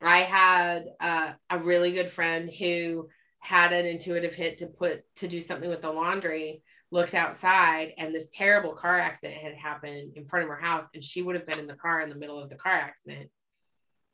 [0.00, 3.08] I had uh, a really good friend who
[3.40, 8.14] had an intuitive hit to put to do something with the laundry, looked outside, and
[8.14, 11.46] this terrible car accident had happened in front of her house, and she would have
[11.46, 13.30] been in the car in the middle of the car accident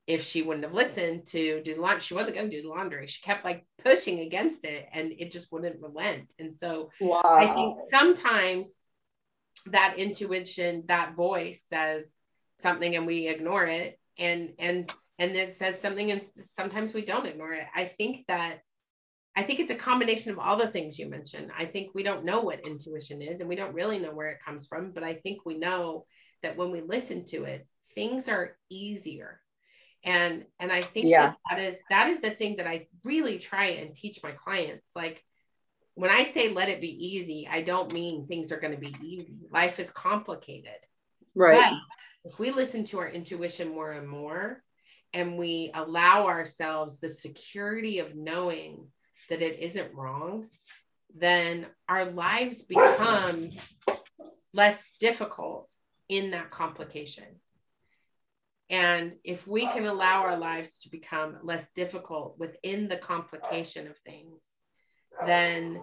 [0.06, 2.00] if she wouldn't have listened to do the laundry.
[2.00, 3.06] She wasn't going to do the laundry.
[3.06, 6.32] She kept like pushing against it, and it just wouldn't relent.
[6.38, 7.20] And so wow.
[7.24, 8.70] I think sometimes
[9.72, 12.08] that intuition that voice says
[12.58, 13.98] something and we ignore it.
[14.18, 17.66] And and and it says something and sometimes we don't ignore it.
[17.74, 18.60] I think that
[19.36, 21.50] i think it's a combination of all the things you mentioned.
[21.56, 24.44] I think we don't know what intuition is and we don't really know where it
[24.44, 26.04] comes from but i think we know
[26.42, 29.40] that when we listen to it things are easier.
[30.04, 31.26] And and i think yeah.
[31.26, 34.90] that, that is that is the thing that i really try and teach my clients.
[34.96, 35.24] Like
[35.98, 38.94] when I say let it be easy, I don't mean things are going to be
[39.02, 39.34] easy.
[39.50, 40.78] Life is complicated.
[41.34, 41.72] Right.
[42.22, 44.62] But if we listen to our intuition more and more
[45.12, 48.86] and we allow ourselves the security of knowing
[49.28, 50.46] that it isn't wrong,
[51.16, 53.48] then our lives become
[54.54, 55.68] less difficult
[56.08, 57.40] in that complication.
[58.70, 63.98] And if we can allow our lives to become less difficult within the complication of
[63.98, 64.38] things,
[65.26, 65.80] then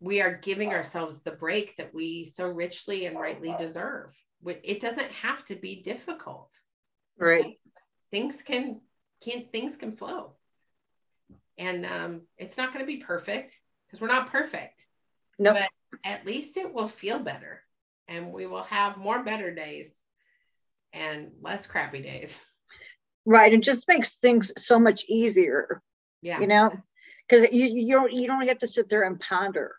[0.00, 4.16] we are giving ourselves the break that we so richly and rightly deserve.
[4.44, 6.52] It doesn't have to be difficult.
[7.18, 7.58] Right.
[8.10, 8.80] Things can
[9.22, 10.32] can things can flow.
[11.58, 14.82] And um, it's not going to be perfect because we're not perfect.
[15.38, 15.52] No.
[15.52, 15.62] Nope.
[15.62, 17.62] But at least it will feel better
[18.08, 19.90] and we will have more better days
[20.92, 22.42] and less crappy days.
[23.26, 23.52] Right.
[23.52, 25.82] It just makes things so much easier.
[26.22, 26.40] Yeah.
[26.40, 26.72] You know,
[27.30, 29.76] because you, you don't you don't have to sit there and ponder.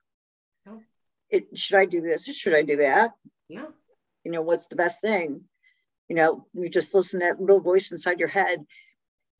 [0.66, 0.82] No.
[1.30, 3.12] It should I do this or should I do that?
[3.50, 3.66] Yeah.
[4.24, 5.42] You know, what's the best thing?
[6.08, 8.66] You know, you just listen to that little voice inside your head.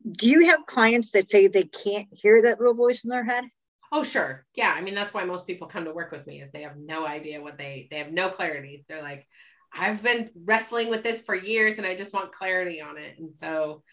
[0.10, 3.44] Do you have clients that say they can't hear that little voice in their head?
[3.92, 4.46] Oh, sure.
[4.56, 4.74] Yeah.
[4.76, 7.06] I mean, that's why most people come to work with me is they have no
[7.06, 8.84] idea what they they have no clarity.
[8.90, 9.28] They're like,
[9.74, 13.20] I've been wrestling with this for years and I just want clarity on it.
[13.20, 13.84] And so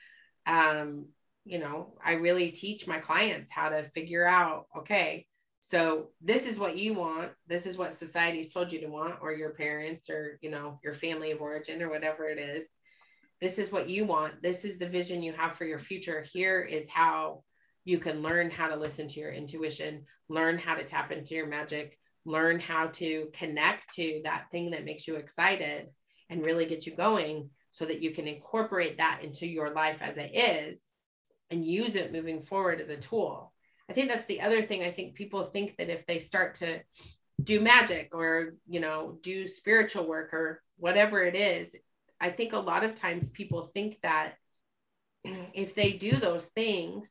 [0.46, 1.06] um
[1.48, 5.26] you know, I really teach my clients how to figure out, okay,
[5.60, 7.32] so this is what you want.
[7.46, 10.92] This is what society's told you to want, or your parents, or you know, your
[10.92, 12.64] family of origin, or whatever it is.
[13.40, 14.42] This is what you want.
[14.42, 16.24] This is the vision you have for your future.
[16.32, 17.44] Here is how
[17.84, 21.46] you can learn how to listen to your intuition, learn how to tap into your
[21.46, 25.86] magic, learn how to connect to that thing that makes you excited
[26.28, 30.18] and really get you going so that you can incorporate that into your life as
[30.18, 30.78] it is
[31.50, 33.52] and use it moving forward as a tool.
[33.88, 34.82] I think that's the other thing.
[34.82, 36.80] I think people think that if they start to
[37.42, 41.74] do magic or, you know, do spiritual work or whatever it is,
[42.20, 44.34] I think a lot of times people think that
[45.24, 47.10] if they do those things,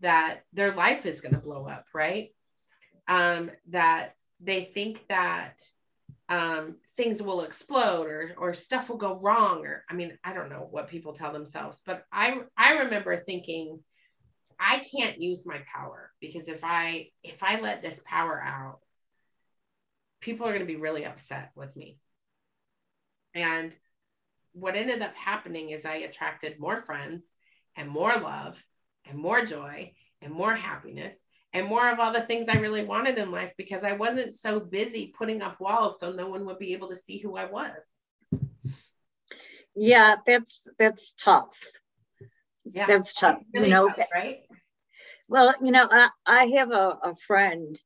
[0.00, 2.30] that their life is going to blow up, right?
[3.06, 5.60] Um, that they think that
[6.30, 10.48] um, things will explode or or stuff will go wrong or I mean I don't
[10.48, 13.80] know what people tell themselves but I I remember thinking
[14.58, 18.78] I can't use my power because if I if I let this power out
[20.20, 21.98] people are going to be really upset with me.
[23.34, 23.72] And
[24.52, 27.24] what ended up happening is I attracted more friends
[27.76, 28.62] and more love
[29.08, 31.14] and more joy and more happiness
[31.52, 34.60] and more of all the things I really wanted in life because I wasn't so
[34.60, 37.82] busy putting up walls so no one would be able to see who I was.
[39.74, 41.58] Yeah, that's that's tough.
[42.72, 42.86] Yeah.
[42.86, 43.38] That's tough.
[43.54, 44.40] Really you know, tough, right?
[45.28, 47.78] well, you know, I, I have a, a friend,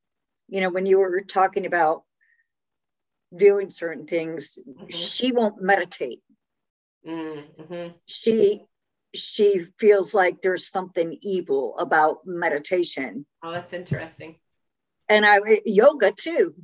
[0.49, 2.03] you know, when you were talking about
[3.35, 4.93] doing certain things, Mhm.
[4.93, 6.23] she won't meditate.
[7.07, 7.97] Mm-hmm.
[8.07, 8.65] She
[9.15, 13.27] she feels like there's something evil about meditation.
[13.43, 14.37] Oh, that's interesting.
[15.09, 16.55] And I yoga too.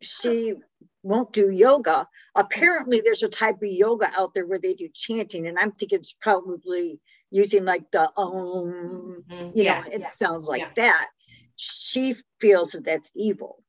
[0.00, 0.54] She
[1.02, 2.06] won't do yoga.
[2.34, 5.98] Apparently, there's a type of yoga out there where they do chanting, and I'm thinking
[5.98, 7.00] it's probably
[7.30, 9.56] using like the um, Mhm.
[9.56, 9.80] you Yeah.
[9.80, 10.08] know, it yeah.
[10.08, 10.72] sounds like yeah.
[10.76, 11.10] that.
[11.56, 13.62] She feels that that's evil.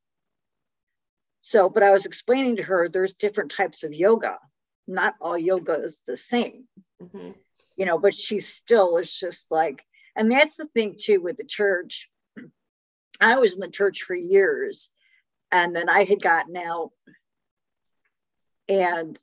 [1.41, 4.37] So, but I was explaining to her there's different types of yoga.
[4.87, 6.67] Not all yoga is the same,
[7.01, 7.35] Mhm.
[7.79, 11.45] You know, but she still is just like, and that's the thing too with the
[11.45, 12.09] church.
[13.21, 14.91] I was in the church for years
[15.49, 16.91] and then I had gotten out
[18.67, 19.17] and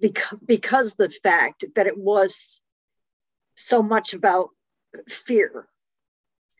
[0.00, 2.60] because because the fact that it was
[3.56, 4.50] so much about
[5.08, 5.68] fear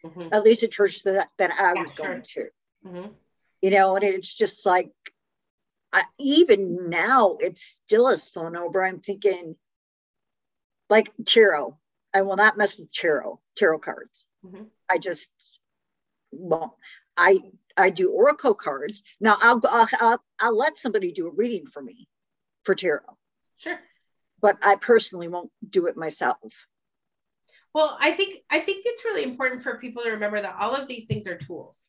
[0.04, 0.32] Mhm.
[0.32, 2.48] at least a church that that I Yeah, was going to,
[2.86, 3.14] Mhm.
[3.60, 4.92] you know, and it's just like,
[5.92, 8.84] I, even now it's still a phone over.
[8.84, 9.56] I'm thinking,
[10.92, 11.74] like tarot,
[12.12, 14.28] I will not mess with tarot tarot cards.
[14.44, 14.66] Mhm.
[14.90, 15.32] I just
[16.30, 16.72] won't.
[17.16, 17.30] I
[17.84, 19.38] I do oracle cards now.
[19.40, 22.08] I'll, I'll I'll I'll let somebody do a reading for me
[22.64, 23.16] for tarot,
[23.56, 23.78] Sure.
[24.44, 26.52] but I personally won't do it myself.
[27.74, 30.88] Well, I think I think it's really important for people to remember that all of
[30.88, 31.88] these things are tools,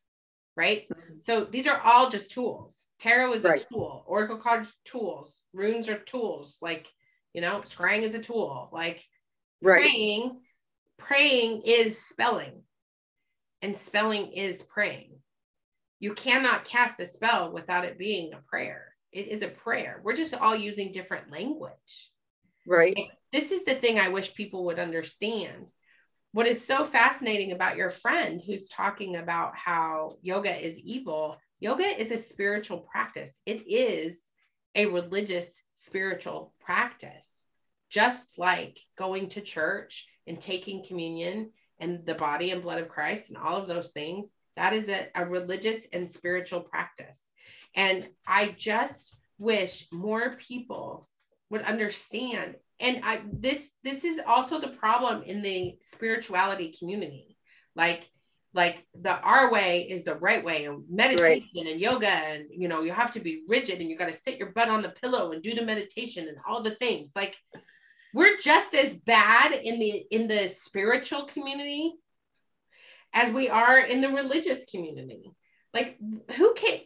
[0.55, 0.87] right?
[1.19, 2.77] So these are all just tools.
[2.99, 4.05] Tarot is a tool.
[4.07, 5.41] Oracle cards tools.
[5.51, 6.57] Runes are tools.
[6.61, 6.87] Like
[7.33, 8.69] you know, scrying is a tool.
[8.71, 9.03] Like
[9.61, 9.81] Right.
[9.81, 10.41] praying,
[10.97, 12.63] praying is spelling,
[13.61, 15.11] and spelling is praying.
[15.99, 18.95] You cannot cast a spell without it being a prayer.
[19.11, 20.01] It is a prayer.
[20.03, 22.11] We're just all using different language
[22.65, 22.97] Right.
[23.31, 25.71] this is the thing I wish people would understand.
[26.31, 31.83] What is so fascinating about your friend who's talking about how yoga is evil, yoga
[31.83, 33.39] is a spiritual practice.
[33.45, 34.21] It is
[34.75, 37.27] a religious spiritual practice,
[37.89, 43.29] just like going to church and taking communion and the body and blood of Christ
[43.29, 44.27] and all of those things.
[44.55, 47.19] That is a, a religious and spiritual practice.
[47.75, 51.09] And I just wish more people
[51.49, 57.37] would understand and i this this is also the problem in the spirituality community
[57.75, 58.09] like
[58.53, 62.81] like the our way is the right way and meditation and yoga and you know
[62.81, 65.31] you have to be rigid and you got to sit your butt on the pillow
[65.31, 67.11] and do the meditation and all the things.
[67.15, 67.35] Like
[68.13, 71.93] we're just as bad in the in the spiritual community
[73.11, 75.31] as we are in the religious community.
[75.73, 75.97] Like
[76.35, 76.79] who can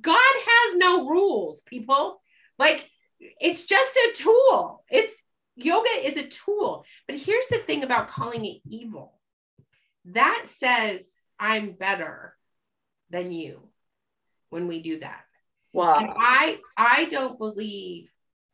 [0.00, 2.20] god has no rules people.
[2.58, 2.88] Like
[3.20, 4.84] it's just a tool.
[4.90, 5.22] It's
[5.54, 6.84] yoga is a tool.
[7.06, 9.20] But here's the thing about calling it evil.
[10.06, 11.02] That says
[11.42, 12.36] i'm better
[13.10, 13.60] than you
[14.50, 15.24] when we do that.
[15.98, 18.10] And i i don't believe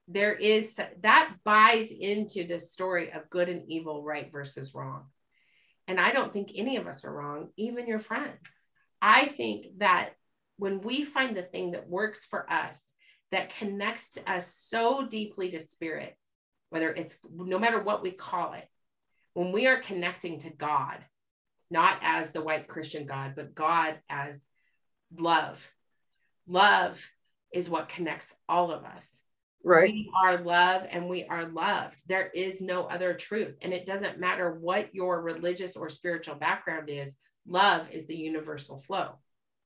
[0.09, 5.05] there is that buys into the story of good and evil right versus wrong.
[5.87, 8.33] And i don't think any of us are wrong even your friend.
[9.03, 10.11] I think that
[10.57, 12.81] when we find the thing that works for us
[13.31, 16.17] that connects to us so deeply to spirit
[16.71, 18.67] whether it's no matter what we call it
[19.35, 21.05] when we are connecting to god
[21.71, 24.45] not as the white christian god but god as
[25.17, 25.69] love
[26.47, 27.03] love
[27.53, 29.07] is what connects all of us
[29.65, 29.93] Right.
[29.93, 31.97] we are love and we are loved.
[32.07, 33.59] There is no other truth.
[33.61, 37.17] And it doesn't matter what your religious or spiritual background is,
[37.47, 39.17] love is the universal flow.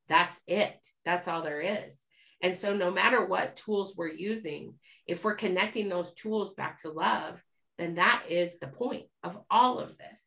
[0.09, 0.75] That's it.
[1.05, 1.95] That's all there is.
[2.41, 4.75] And so, no matter what tools we're using,
[5.07, 7.41] if we're connecting those tools back to love,
[7.79, 10.21] then that is the point of all of this,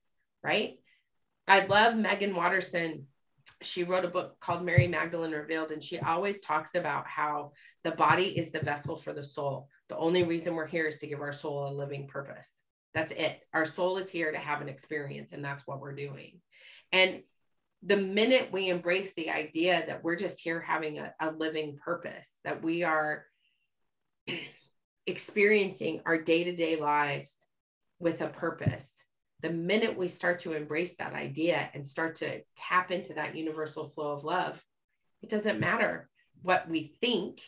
[0.43, 0.80] right?
[1.48, 3.08] I love Meggan Watterson.
[3.62, 7.52] She wrote a book called Mary Magdalene Revealed, and she always talks about how
[7.84, 9.70] the body is the vessel for the soul.
[9.89, 12.62] The only reason we're here is to give our soul a living purpose.
[12.93, 13.41] That's it.
[13.54, 16.41] Our soul is here to have an experience, and that's what we're doing.
[16.91, 17.22] And
[17.84, 22.32] the minute we embrace the idea that we're just here having a, a living purpose,
[22.43, 23.26] that we are
[25.08, 27.34] experiencing our day to day lives
[28.00, 28.89] with a purpose,
[29.46, 33.84] the minute we start to embrace that idea and start to tap into that universal
[33.84, 34.64] flow of love,
[35.22, 36.10] it doesn't matter
[36.41, 37.41] what we think,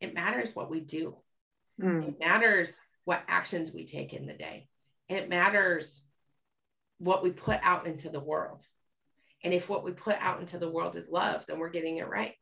[0.00, 1.16] it matters what we do.
[1.80, 2.06] Mm.
[2.06, 4.68] It matters what actions we take in the day.
[5.08, 6.02] It matters
[6.98, 8.64] what we put out into the world.
[9.42, 12.08] And if what we put out into the world is love, then we're getting it
[12.08, 12.34] right.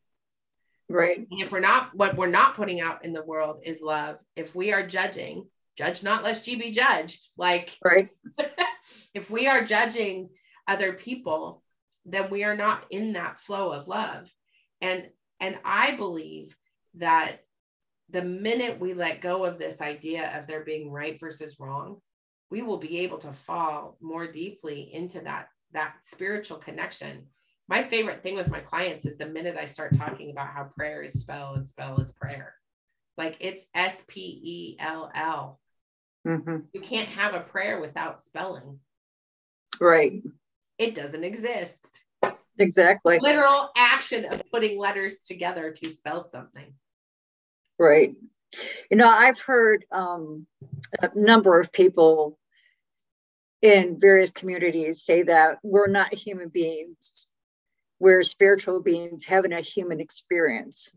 [0.86, 1.16] Right.
[1.16, 4.18] And if we're not, what we're not putting out in the world is love.
[4.36, 5.46] If we are judging,
[5.80, 7.26] judge not lest ye be judged.
[7.36, 8.10] Like, right.
[9.14, 10.28] if we are judging
[10.68, 11.62] other people,
[12.04, 14.30] then we are not in that flow of love.
[14.80, 15.08] And
[15.40, 16.54] and I believe
[16.94, 17.40] that
[18.10, 22.00] the minute we let go of this idea of there being right versus wrong,
[22.50, 27.26] we will be able to fall more deeply into that that spiritual connection.
[27.68, 31.02] My favorite thing with my clients is the minute I start talking about how prayer
[31.02, 32.54] is spell and spell is prayer.
[33.16, 35.59] Like it's S P E L L.
[36.26, 36.56] Mm-hmm.
[36.72, 38.80] You can't have a prayer without spelling.
[39.80, 40.22] Right.
[40.78, 42.00] It doesn't exist.
[42.58, 43.18] Exactly.
[43.20, 46.74] Literal action of putting letters together to spell something.
[47.78, 48.14] Right.
[48.90, 50.46] You know, I've heard um,
[51.00, 52.38] a number of people
[53.62, 57.28] in various communities say that we're not human beings,
[57.98, 60.90] we're spiritual beings having a human experience,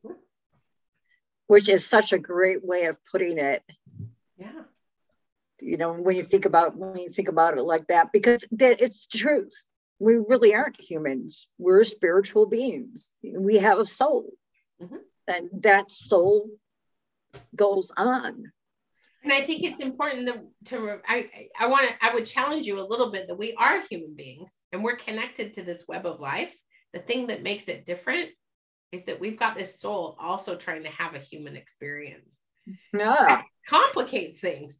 [1.47, 3.61] which is such a great way of putting it.
[5.63, 8.81] You know, when you think about when you think about it like that, because that
[8.81, 9.53] it's truth.
[9.99, 11.47] We really aren't humans.
[11.57, 13.13] We're spiritual beings.
[13.23, 14.33] We have a soul.
[14.81, 14.95] Mm-hmm.
[15.29, 16.49] And that soul
[17.55, 18.51] goes on.
[19.23, 20.41] And I think it's important to,
[20.71, 23.81] to I, I want to, I would challenge you a little bit that we are
[23.89, 26.53] human beings and we're connected to this web of life.
[26.91, 28.31] The thing that makes it different
[28.91, 32.37] is that we've got this soul also trying to have a human experience.
[32.93, 33.15] Yeah.
[33.27, 34.77] That complicates things.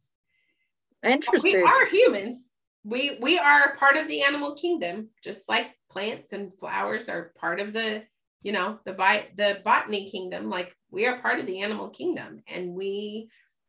[1.04, 1.56] Interesting.
[1.56, 2.48] We are humans.
[2.84, 7.60] We we are part of the animal kingdom, just like plants and flowers are part
[7.60, 8.02] of the,
[8.42, 10.50] you know, the bi- the botany kingdom.
[10.50, 13.28] Like we are part of the animal kingdom and we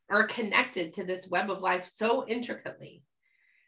[0.10, 3.04] are connected to this web of life so intricately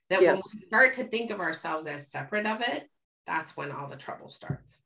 [0.10, 0.38] that yes.
[0.38, 2.90] when we start to think of ourselves as separate of it,
[3.26, 4.78] that's when all the trouble starts.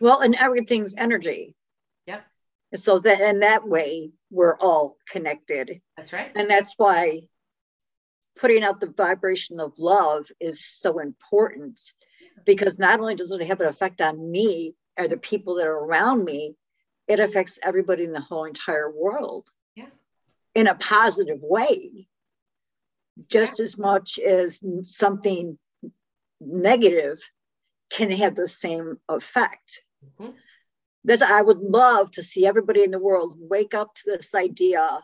[0.00, 1.54] Well, and everything's energy.
[2.06, 2.24] Yep.
[2.76, 5.80] So that in that way, we're all connected.
[5.96, 6.30] That's right.
[6.34, 7.22] And that's why
[8.38, 11.78] putting out the vibration of love is so important
[12.46, 15.78] because not only does it have an effect on me or the people that are
[15.78, 16.54] around me,
[17.08, 19.86] it affects everybody in the whole entire world yeah.
[20.54, 22.06] in a positive way
[23.26, 23.64] just yeah.
[23.64, 25.58] as much as something
[26.40, 27.18] negative
[27.90, 29.82] can have the same effect
[30.20, 30.30] mm-hmm.
[31.26, 35.00] I would love to see everybody in the world wake up to this idea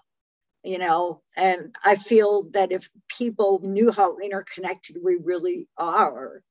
[0.65, 6.43] you know and i feel that if people knew how interconnected we really are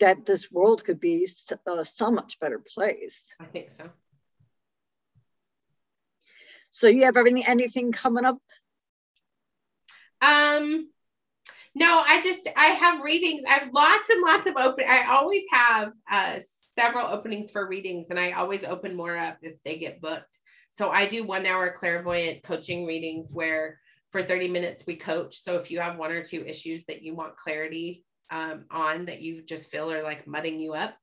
[0.00, 1.26] that this world could be
[1.66, 3.90] a so much better place i think so
[6.70, 8.38] so you have any anything coming up?
[10.20, 10.90] Um
[11.74, 13.42] no, I just I have readings.
[13.46, 14.84] I have lots and lots of open.
[14.88, 16.38] I always have uh,
[16.74, 20.38] several openings for readings, and I always open more up if they get booked.
[20.70, 25.38] So I do one hour clairvoyant coaching readings where for 30 minutes we coach.
[25.38, 29.20] So if you have one or two issues that you want clarity um, on that
[29.20, 30.94] you just feel are like mudding you up,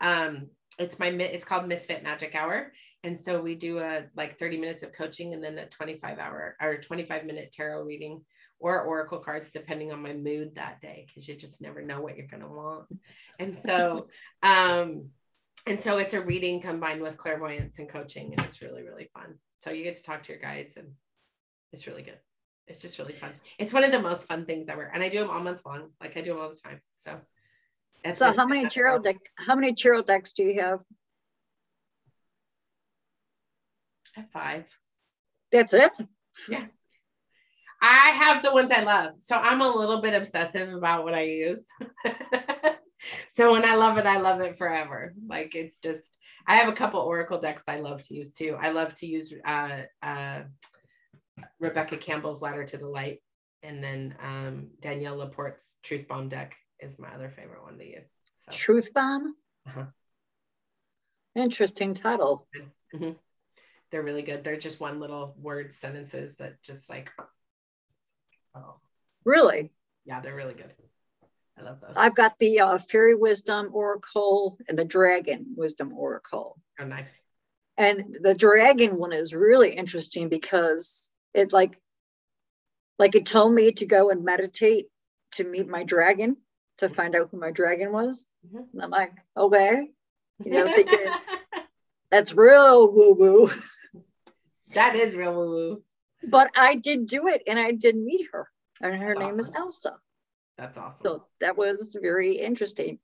[0.00, 0.48] um,
[0.78, 2.72] it's my it's called Misfit Magic Hour,
[3.04, 6.56] and so we do a like 30 minutes of coaching and then a 25 hour
[6.60, 8.22] or 25 minute tarot reading
[8.58, 12.16] or oracle cards depending on my mood that day because you just never know what
[12.16, 12.84] you're going to want
[13.38, 14.06] and so
[14.42, 15.08] um
[15.66, 19.34] and so it's a reading combined with clairvoyance and coaching and it's really really fun
[19.58, 20.88] so you get to talk to your guides and
[21.72, 22.18] it's really good
[22.66, 25.20] it's just really fun it's one of the most fun things ever and i do
[25.20, 27.18] them all month long like i do them all the time so
[28.14, 30.80] so how many tarot deck how many tarot decks do you have
[34.14, 34.78] have five.
[35.50, 35.98] That's it?
[36.48, 36.66] Yeah.
[37.80, 39.14] I have the ones I love.
[39.18, 41.64] So I'm a little bit obsessive about what I use.
[43.32, 45.14] so when I love it, I love it forever.
[45.26, 48.56] Like it's just, I have a couple Oracle decks I love to use too.
[48.60, 50.42] I love to use uh, uh,
[51.60, 53.20] Rebecca Campbell's Ladder to the Light.
[53.62, 58.06] And then um, Danielle Laporte's Truth Bomb deck is my other favorite one to use.
[58.36, 58.52] So.
[58.52, 59.36] Truth Bomb?
[59.68, 59.84] Uh-huh.
[61.36, 62.46] Interesting title.
[62.94, 63.12] Mm-hmm
[63.92, 64.42] they're really good.
[64.42, 67.10] They're just one little word sentences that just like,
[68.56, 68.76] oh.
[69.24, 69.70] Really?
[70.06, 70.72] Yeah, they're really good.
[71.62, 71.96] I love those.
[71.96, 76.58] I've got the uh, Fairy Wisdom Oracle and the Dragon Wisdom Oracle.
[76.80, 77.12] Oh, nice.
[77.76, 81.78] And the Dragon one is really interesting because it like,
[82.98, 84.86] like it told me to go and meditate
[85.32, 86.36] to meet my dragon
[86.78, 88.26] to find out who my dragon was.
[88.46, 88.64] Mm-hmm.
[88.74, 89.88] And I'm like, okay,
[90.44, 90.98] you know, thinking
[92.10, 93.50] that's real woo woo.
[94.74, 95.82] That is real woo woo.
[96.24, 98.48] but I did do it and I did meet her.
[98.80, 99.52] And her That's name is.
[99.54, 99.96] Elsa.
[100.58, 101.02] That's awesome.
[101.04, 102.98] So that was very interesting.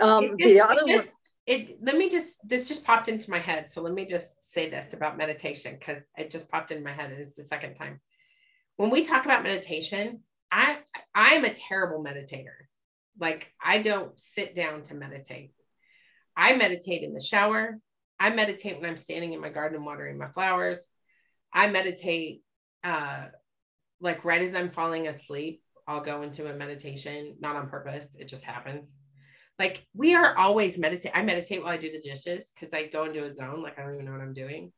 [0.00, 1.16] Um, It the other it just- one,
[1.46, 3.70] it let me just this just popped into my head.
[3.70, 7.10] So let me just say this about meditation because it just popped in my head
[7.10, 8.00] and it's the second time.
[8.76, 10.20] When we talk about meditation
[10.50, 10.78] i
[11.14, 12.68] i'm a terrible meditator.
[13.18, 15.52] Like i don't sit down to meditate.
[16.36, 17.78] I meditate in the shower.
[18.18, 20.78] I meditate when i'm standing in my garden watering my flowers.
[21.52, 22.42] I meditate
[22.84, 23.26] uh
[24.00, 28.28] like right as i'm falling asleep i'll go into a meditation not on purpose it
[28.28, 28.96] just happens
[29.58, 31.12] like we are always meditate.
[31.14, 33.82] I meditate while I do the dishes because I go into a zone like I
[33.82, 34.72] don't even know what I'm doing.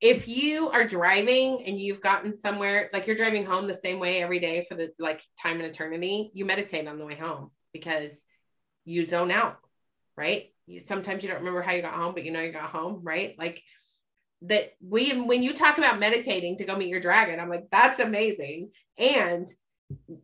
[0.00, 4.22] If you are driving and you've gotten somewhere, like you're driving home the same way
[4.22, 8.10] every day for the like time and eternity, you meditate on the way home because
[8.84, 9.56] you zone out,
[10.14, 10.52] right?
[10.66, 13.00] You sometimes you don't remember how you got home, but you know you got home,
[13.02, 13.34] right?
[13.38, 13.62] Like
[14.42, 17.98] that we when you talk about meditating to go meet your dragon, I'm like, that's
[17.98, 18.72] amazing.
[18.98, 19.48] And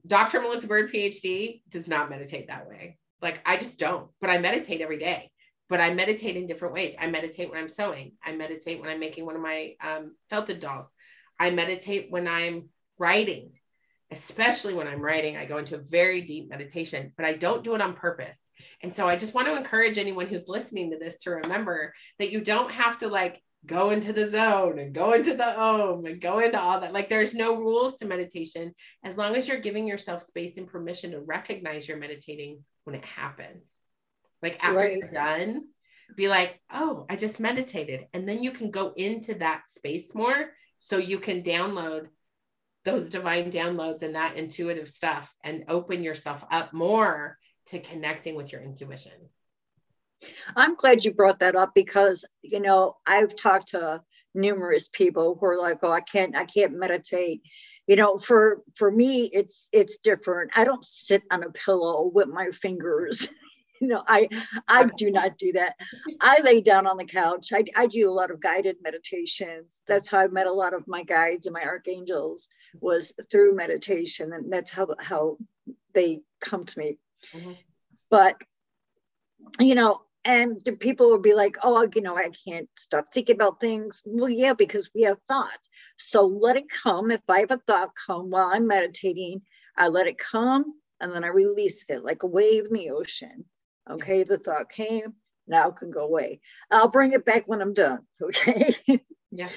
[0.06, 0.40] Dr.
[0.40, 2.98] Melissa Bird, PhD, does not meditate that way.
[3.22, 5.30] Like I just don't, but I meditate every day.
[5.68, 6.94] But I meditate in different ways.
[6.98, 8.12] I meditate when I'm sewing.
[8.24, 10.90] I meditate when I'm making one of my um, felted dolls.
[11.38, 13.52] I meditate when I'm writing,
[14.10, 15.36] especially when I'm writing.
[15.36, 18.38] I go into a very deep meditation, but I don't do it on purpose.
[18.82, 22.32] And so I just want to encourage anyone who's listening to this to remember that
[22.32, 26.20] you don't have to like go into the zone and go into the om and
[26.20, 26.92] go into all that.
[26.92, 31.10] Like there's no rules to meditation as long as you're giving yourself space and permission
[31.12, 33.68] to recognize you're meditating when it happens.
[34.42, 34.96] Like after Right.
[34.96, 35.66] you're done,
[36.16, 38.06] be like, oh, I just meditated.
[38.12, 42.06] And then you can go into that space more so you can download
[42.84, 47.36] those divine downloads and that intuitive stuff and open yourself up more
[47.66, 49.12] to connecting with your intuition.
[50.56, 54.02] I'm glad you brought that up because you know I've talked to
[54.34, 57.42] numerous people who are like, "Oh, I can't, I can't meditate."
[57.86, 60.52] You know, for for me, it's it's different.
[60.56, 63.28] I don't sit on a pillow with my fingers.
[63.82, 64.28] You know, I
[64.68, 65.74] I do not do that.
[66.20, 67.48] I lay down on the couch.
[67.50, 69.80] I I do a lot of guided meditations.
[69.88, 74.34] That's how I met a lot of my guides and my archangels was through meditation,
[74.34, 75.38] and that's how how
[75.94, 76.98] they come to me.
[77.32, 77.56] Mhm.
[78.10, 78.36] But
[79.58, 83.60] you know, and people would be like, oh, you know, I can't stop thinking about
[83.60, 84.02] things.
[84.04, 85.68] Well, yeah, because we have thoughts.
[85.98, 87.10] So let it come.
[87.10, 89.42] If I have a thought come while I'm meditating,
[89.76, 93.46] I let it come and then I release it like a wave in the ocean.
[93.90, 95.14] Okay, the thought came,
[95.48, 96.40] now it can go away.
[96.70, 98.00] I'll bring it back when I'm done.
[98.22, 98.76] Okay.
[99.32, 99.48] Yeah.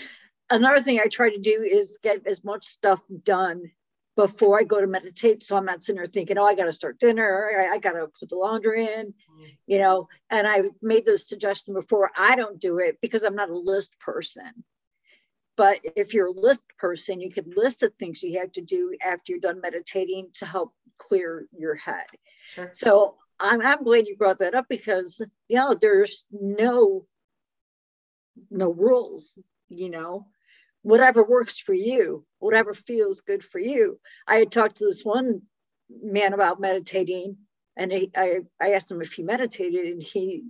[0.49, 3.63] Another thing I try to do is get as much stuff done
[4.15, 5.43] before I go to meditate.
[5.43, 7.51] So I'm not sitting there thinking, oh, I got to start dinner.
[7.57, 9.45] I, I got to put the laundry in, mm-hmm.
[9.65, 10.07] you know.
[10.29, 12.11] And I've made this suggestion before.
[12.17, 14.63] I don't do it because I'm not a list person.
[15.55, 18.95] But if you're a list person, you could list the things you have to do
[19.03, 22.05] after you're done meditating to help clear your head.
[22.49, 22.69] Sure.
[22.71, 27.05] So I'm, I'm glad you brought that up because, you know, there's no,
[28.49, 29.37] no rules,
[29.69, 30.27] you know,
[30.83, 33.99] whatever works for you, whatever feels good for you.
[34.27, 35.41] I had talked to this one
[35.89, 37.37] man about meditating
[37.75, 40.43] and he, I, I asked him if he meditated and he,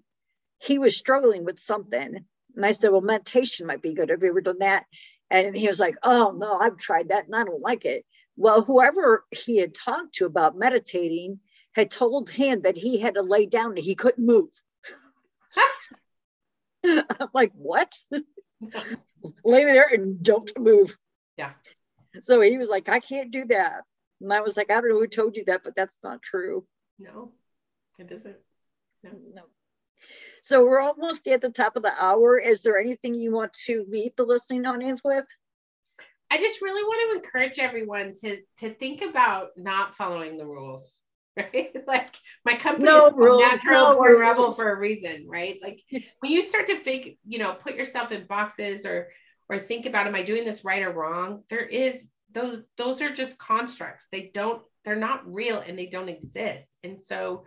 [0.59, 2.25] he was struggling with something.
[2.55, 4.09] And I said, well, meditation might be good.
[4.09, 4.85] Have you ever done that?
[5.29, 8.05] And he was like, oh, no, I've tried that and I don't like it.
[8.35, 11.39] Well, whoever he had talked to about meditating
[11.75, 14.49] had told him that he had to lay down and he couldn't move.
[16.85, 17.93] I'm like, what?
[19.43, 20.97] lay there and don't move.
[21.37, 21.51] Yeah.
[22.23, 23.83] So he was like, I can't do that.
[24.21, 26.65] And I was like, I don't know who told you that, but that's not true.
[26.99, 27.31] No,
[27.99, 28.37] it isn't.
[29.03, 29.11] No.
[29.33, 29.41] No.
[30.41, 32.37] So we're almost at the top of the hour.
[32.37, 35.25] Is there anything you want to leave the listening audience with?
[36.29, 40.99] I just really want to encourage everyone to to think about not following the rules.
[41.37, 41.75] Right?
[41.87, 42.15] Like
[42.45, 45.59] my company No is rules, natural no born rebel for a reason, right?
[45.63, 45.81] Like
[46.19, 49.09] when you start to think, you know, put yourself in boxes or
[49.49, 51.41] or think about am I doing this right or wrong?
[51.49, 54.05] There is those those are just constructs.
[54.11, 56.77] They don't they're not real and they don't exist.
[56.83, 57.45] And so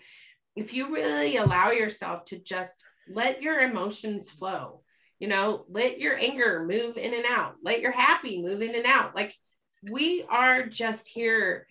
[0.57, 4.83] if you really allow yourself to just let your emotions flow,
[5.19, 8.87] you know, let your anger move in and out, let your happy move in and
[8.87, 9.15] out.
[9.15, 9.35] Like
[9.83, 11.67] we are just here,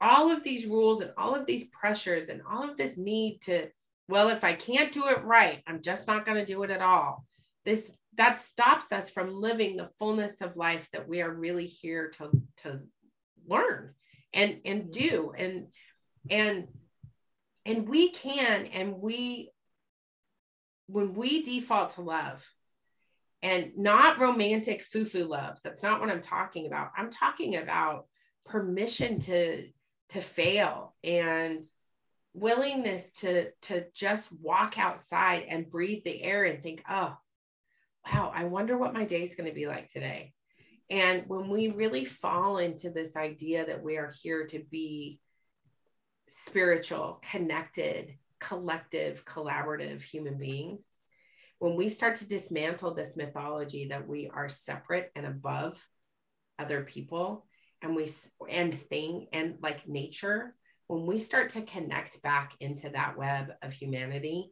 [0.00, 3.68] all of these rules and all of these pressures and all of this need to,
[4.08, 6.82] well, if I can't do it right, I'm just not going to do it at
[6.82, 7.24] all.
[7.64, 7.82] This
[8.16, 12.30] that stops us from living the fullness of life that we are really here to
[12.62, 12.80] to
[13.46, 13.92] learn
[14.32, 14.90] and and mm-hmm.
[14.90, 15.66] do and
[16.30, 16.68] and
[17.64, 19.50] and we can and we
[20.86, 22.48] when we default to love
[23.42, 25.58] and not romantic foo-foo love.
[25.62, 26.90] That's not what I'm talking about.
[26.96, 28.06] I'm talking about
[28.44, 29.68] permission to
[30.10, 31.64] to fail and
[32.34, 37.16] willingness to to just walk outside and breathe the air and think, oh,
[38.06, 40.32] wow, I wonder what my day is going to be like today.
[40.88, 45.18] And when we really fall into this idea that we are here to be
[46.28, 50.84] spiritual, connected, collective, collaborative human beings,
[51.58, 55.82] when we start to dismantle this mythology that we are separate and above
[56.58, 57.46] other people
[57.86, 58.08] and we
[58.48, 60.54] and thing and like nature
[60.88, 64.50] when we start to connect back into that web of humanity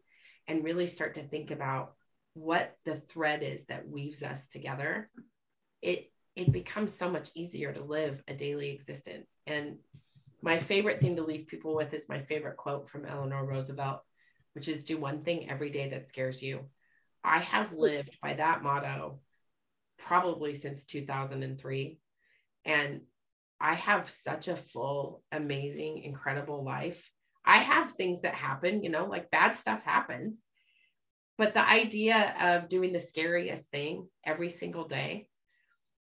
[0.49, 1.95] and really start to think about
[2.35, 5.11] what the thread is that weaves us together
[5.83, 9.37] it it becomes so much easier to live a daily existence.
[9.47, 9.77] And
[10.43, 14.01] my favorite thing to leave people with is my favorite quote from Eleanor Roosevelt
[14.55, 16.61] which is do one thing every day that scares you.
[17.23, 19.21] I have lived by that motto
[19.99, 21.99] probably since 2003
[22.65, 23.01] and
[23.65, 27.11] I have such a full, amazing, incredible life.
[27.47, 30.45] I have things that happen, you know, like bad stuff happens.
[31.39, 35.29] But the idea of doing the scariest thing every single day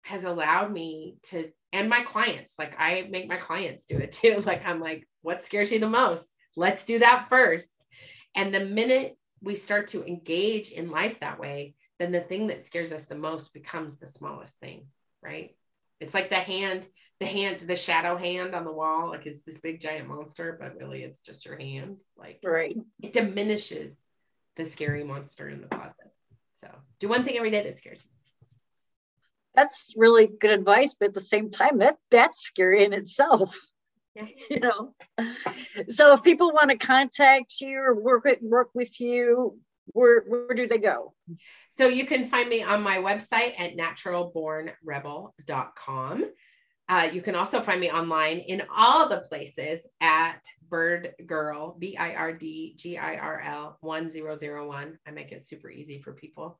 [0.03, 4.41] has allowed me to, and my clients, like I make my clients do it too.
[4.47, 6.33] Like, I'm like, what scares you the most?
[6.55, 7.69] Let's do that first.
[8.37, 12.65] And the minute we start to engage in life that way, then the thing that
[12.65, 14.87] scares us the most becomes the smallest thing,
[15.21, 15.57] right?
[16.01, 16.89] It's like the hand,
[17.19, 20.77] the hand, the shadow hand on the wall, like is this big giant monster, but
[20.77, 22.01] really it's just your hand.
[22.17, 22.77] Like right.
[23.03, 23.97] It diminishes
[24.57, 26.13] the scary monster in the closet.
[26.55, 28.11] So do one thing every day that scares you.
[29.55, 33.57] That's really good advice, but at the same time, that that's scary in itself.
[34.15, 34.27] Yeah.
[34.51, 34.95] You know.
[35.89, 40.55] So if people want to contact you or work with work with you, where where
[40.55, 41.13] do they go?
[41.73, 46.25] So you can find me on my website at naturalbornrebel.com.
[46.89, 51.97] Uh, you can also find me online in all the places at Bird Girl, B
[51.97, 54.99] I R D G I R L 1001.
[55.07, 56.59] I make it super easy for people.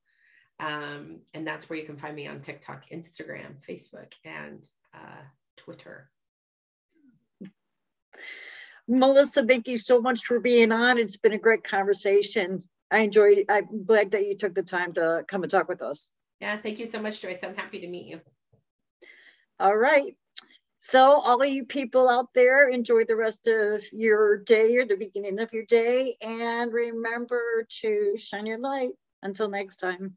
[0.61, 4.65] Um, and that's where you can find me on TikTok, Instagram, Facebook, and
[4.95, 5.23] uh,
[5.57, 6.09] Twitter.
[8.87, 10.99] Melissa, thank you so much for being on.
[10.99, 12.63] It's been a great conversation.
[12.91, 13.45] I enjoyed.
[13.49, 16.09] I'm glad that you took the time to come and talk with us.
[16.41, 17.39] Yeah, thank you so much, Joyce.
[17.43, 18.21] I'm happy to meet you.
[19.59, 20.17] All right.
[20.79, 24.97] So, all of you people out there, enjoy the rest of your day or the
[24.97, 26.17] beginning of your day.
[26.23, 28.91] And remember to shine your light.
[29.23, 30.17] Until next time.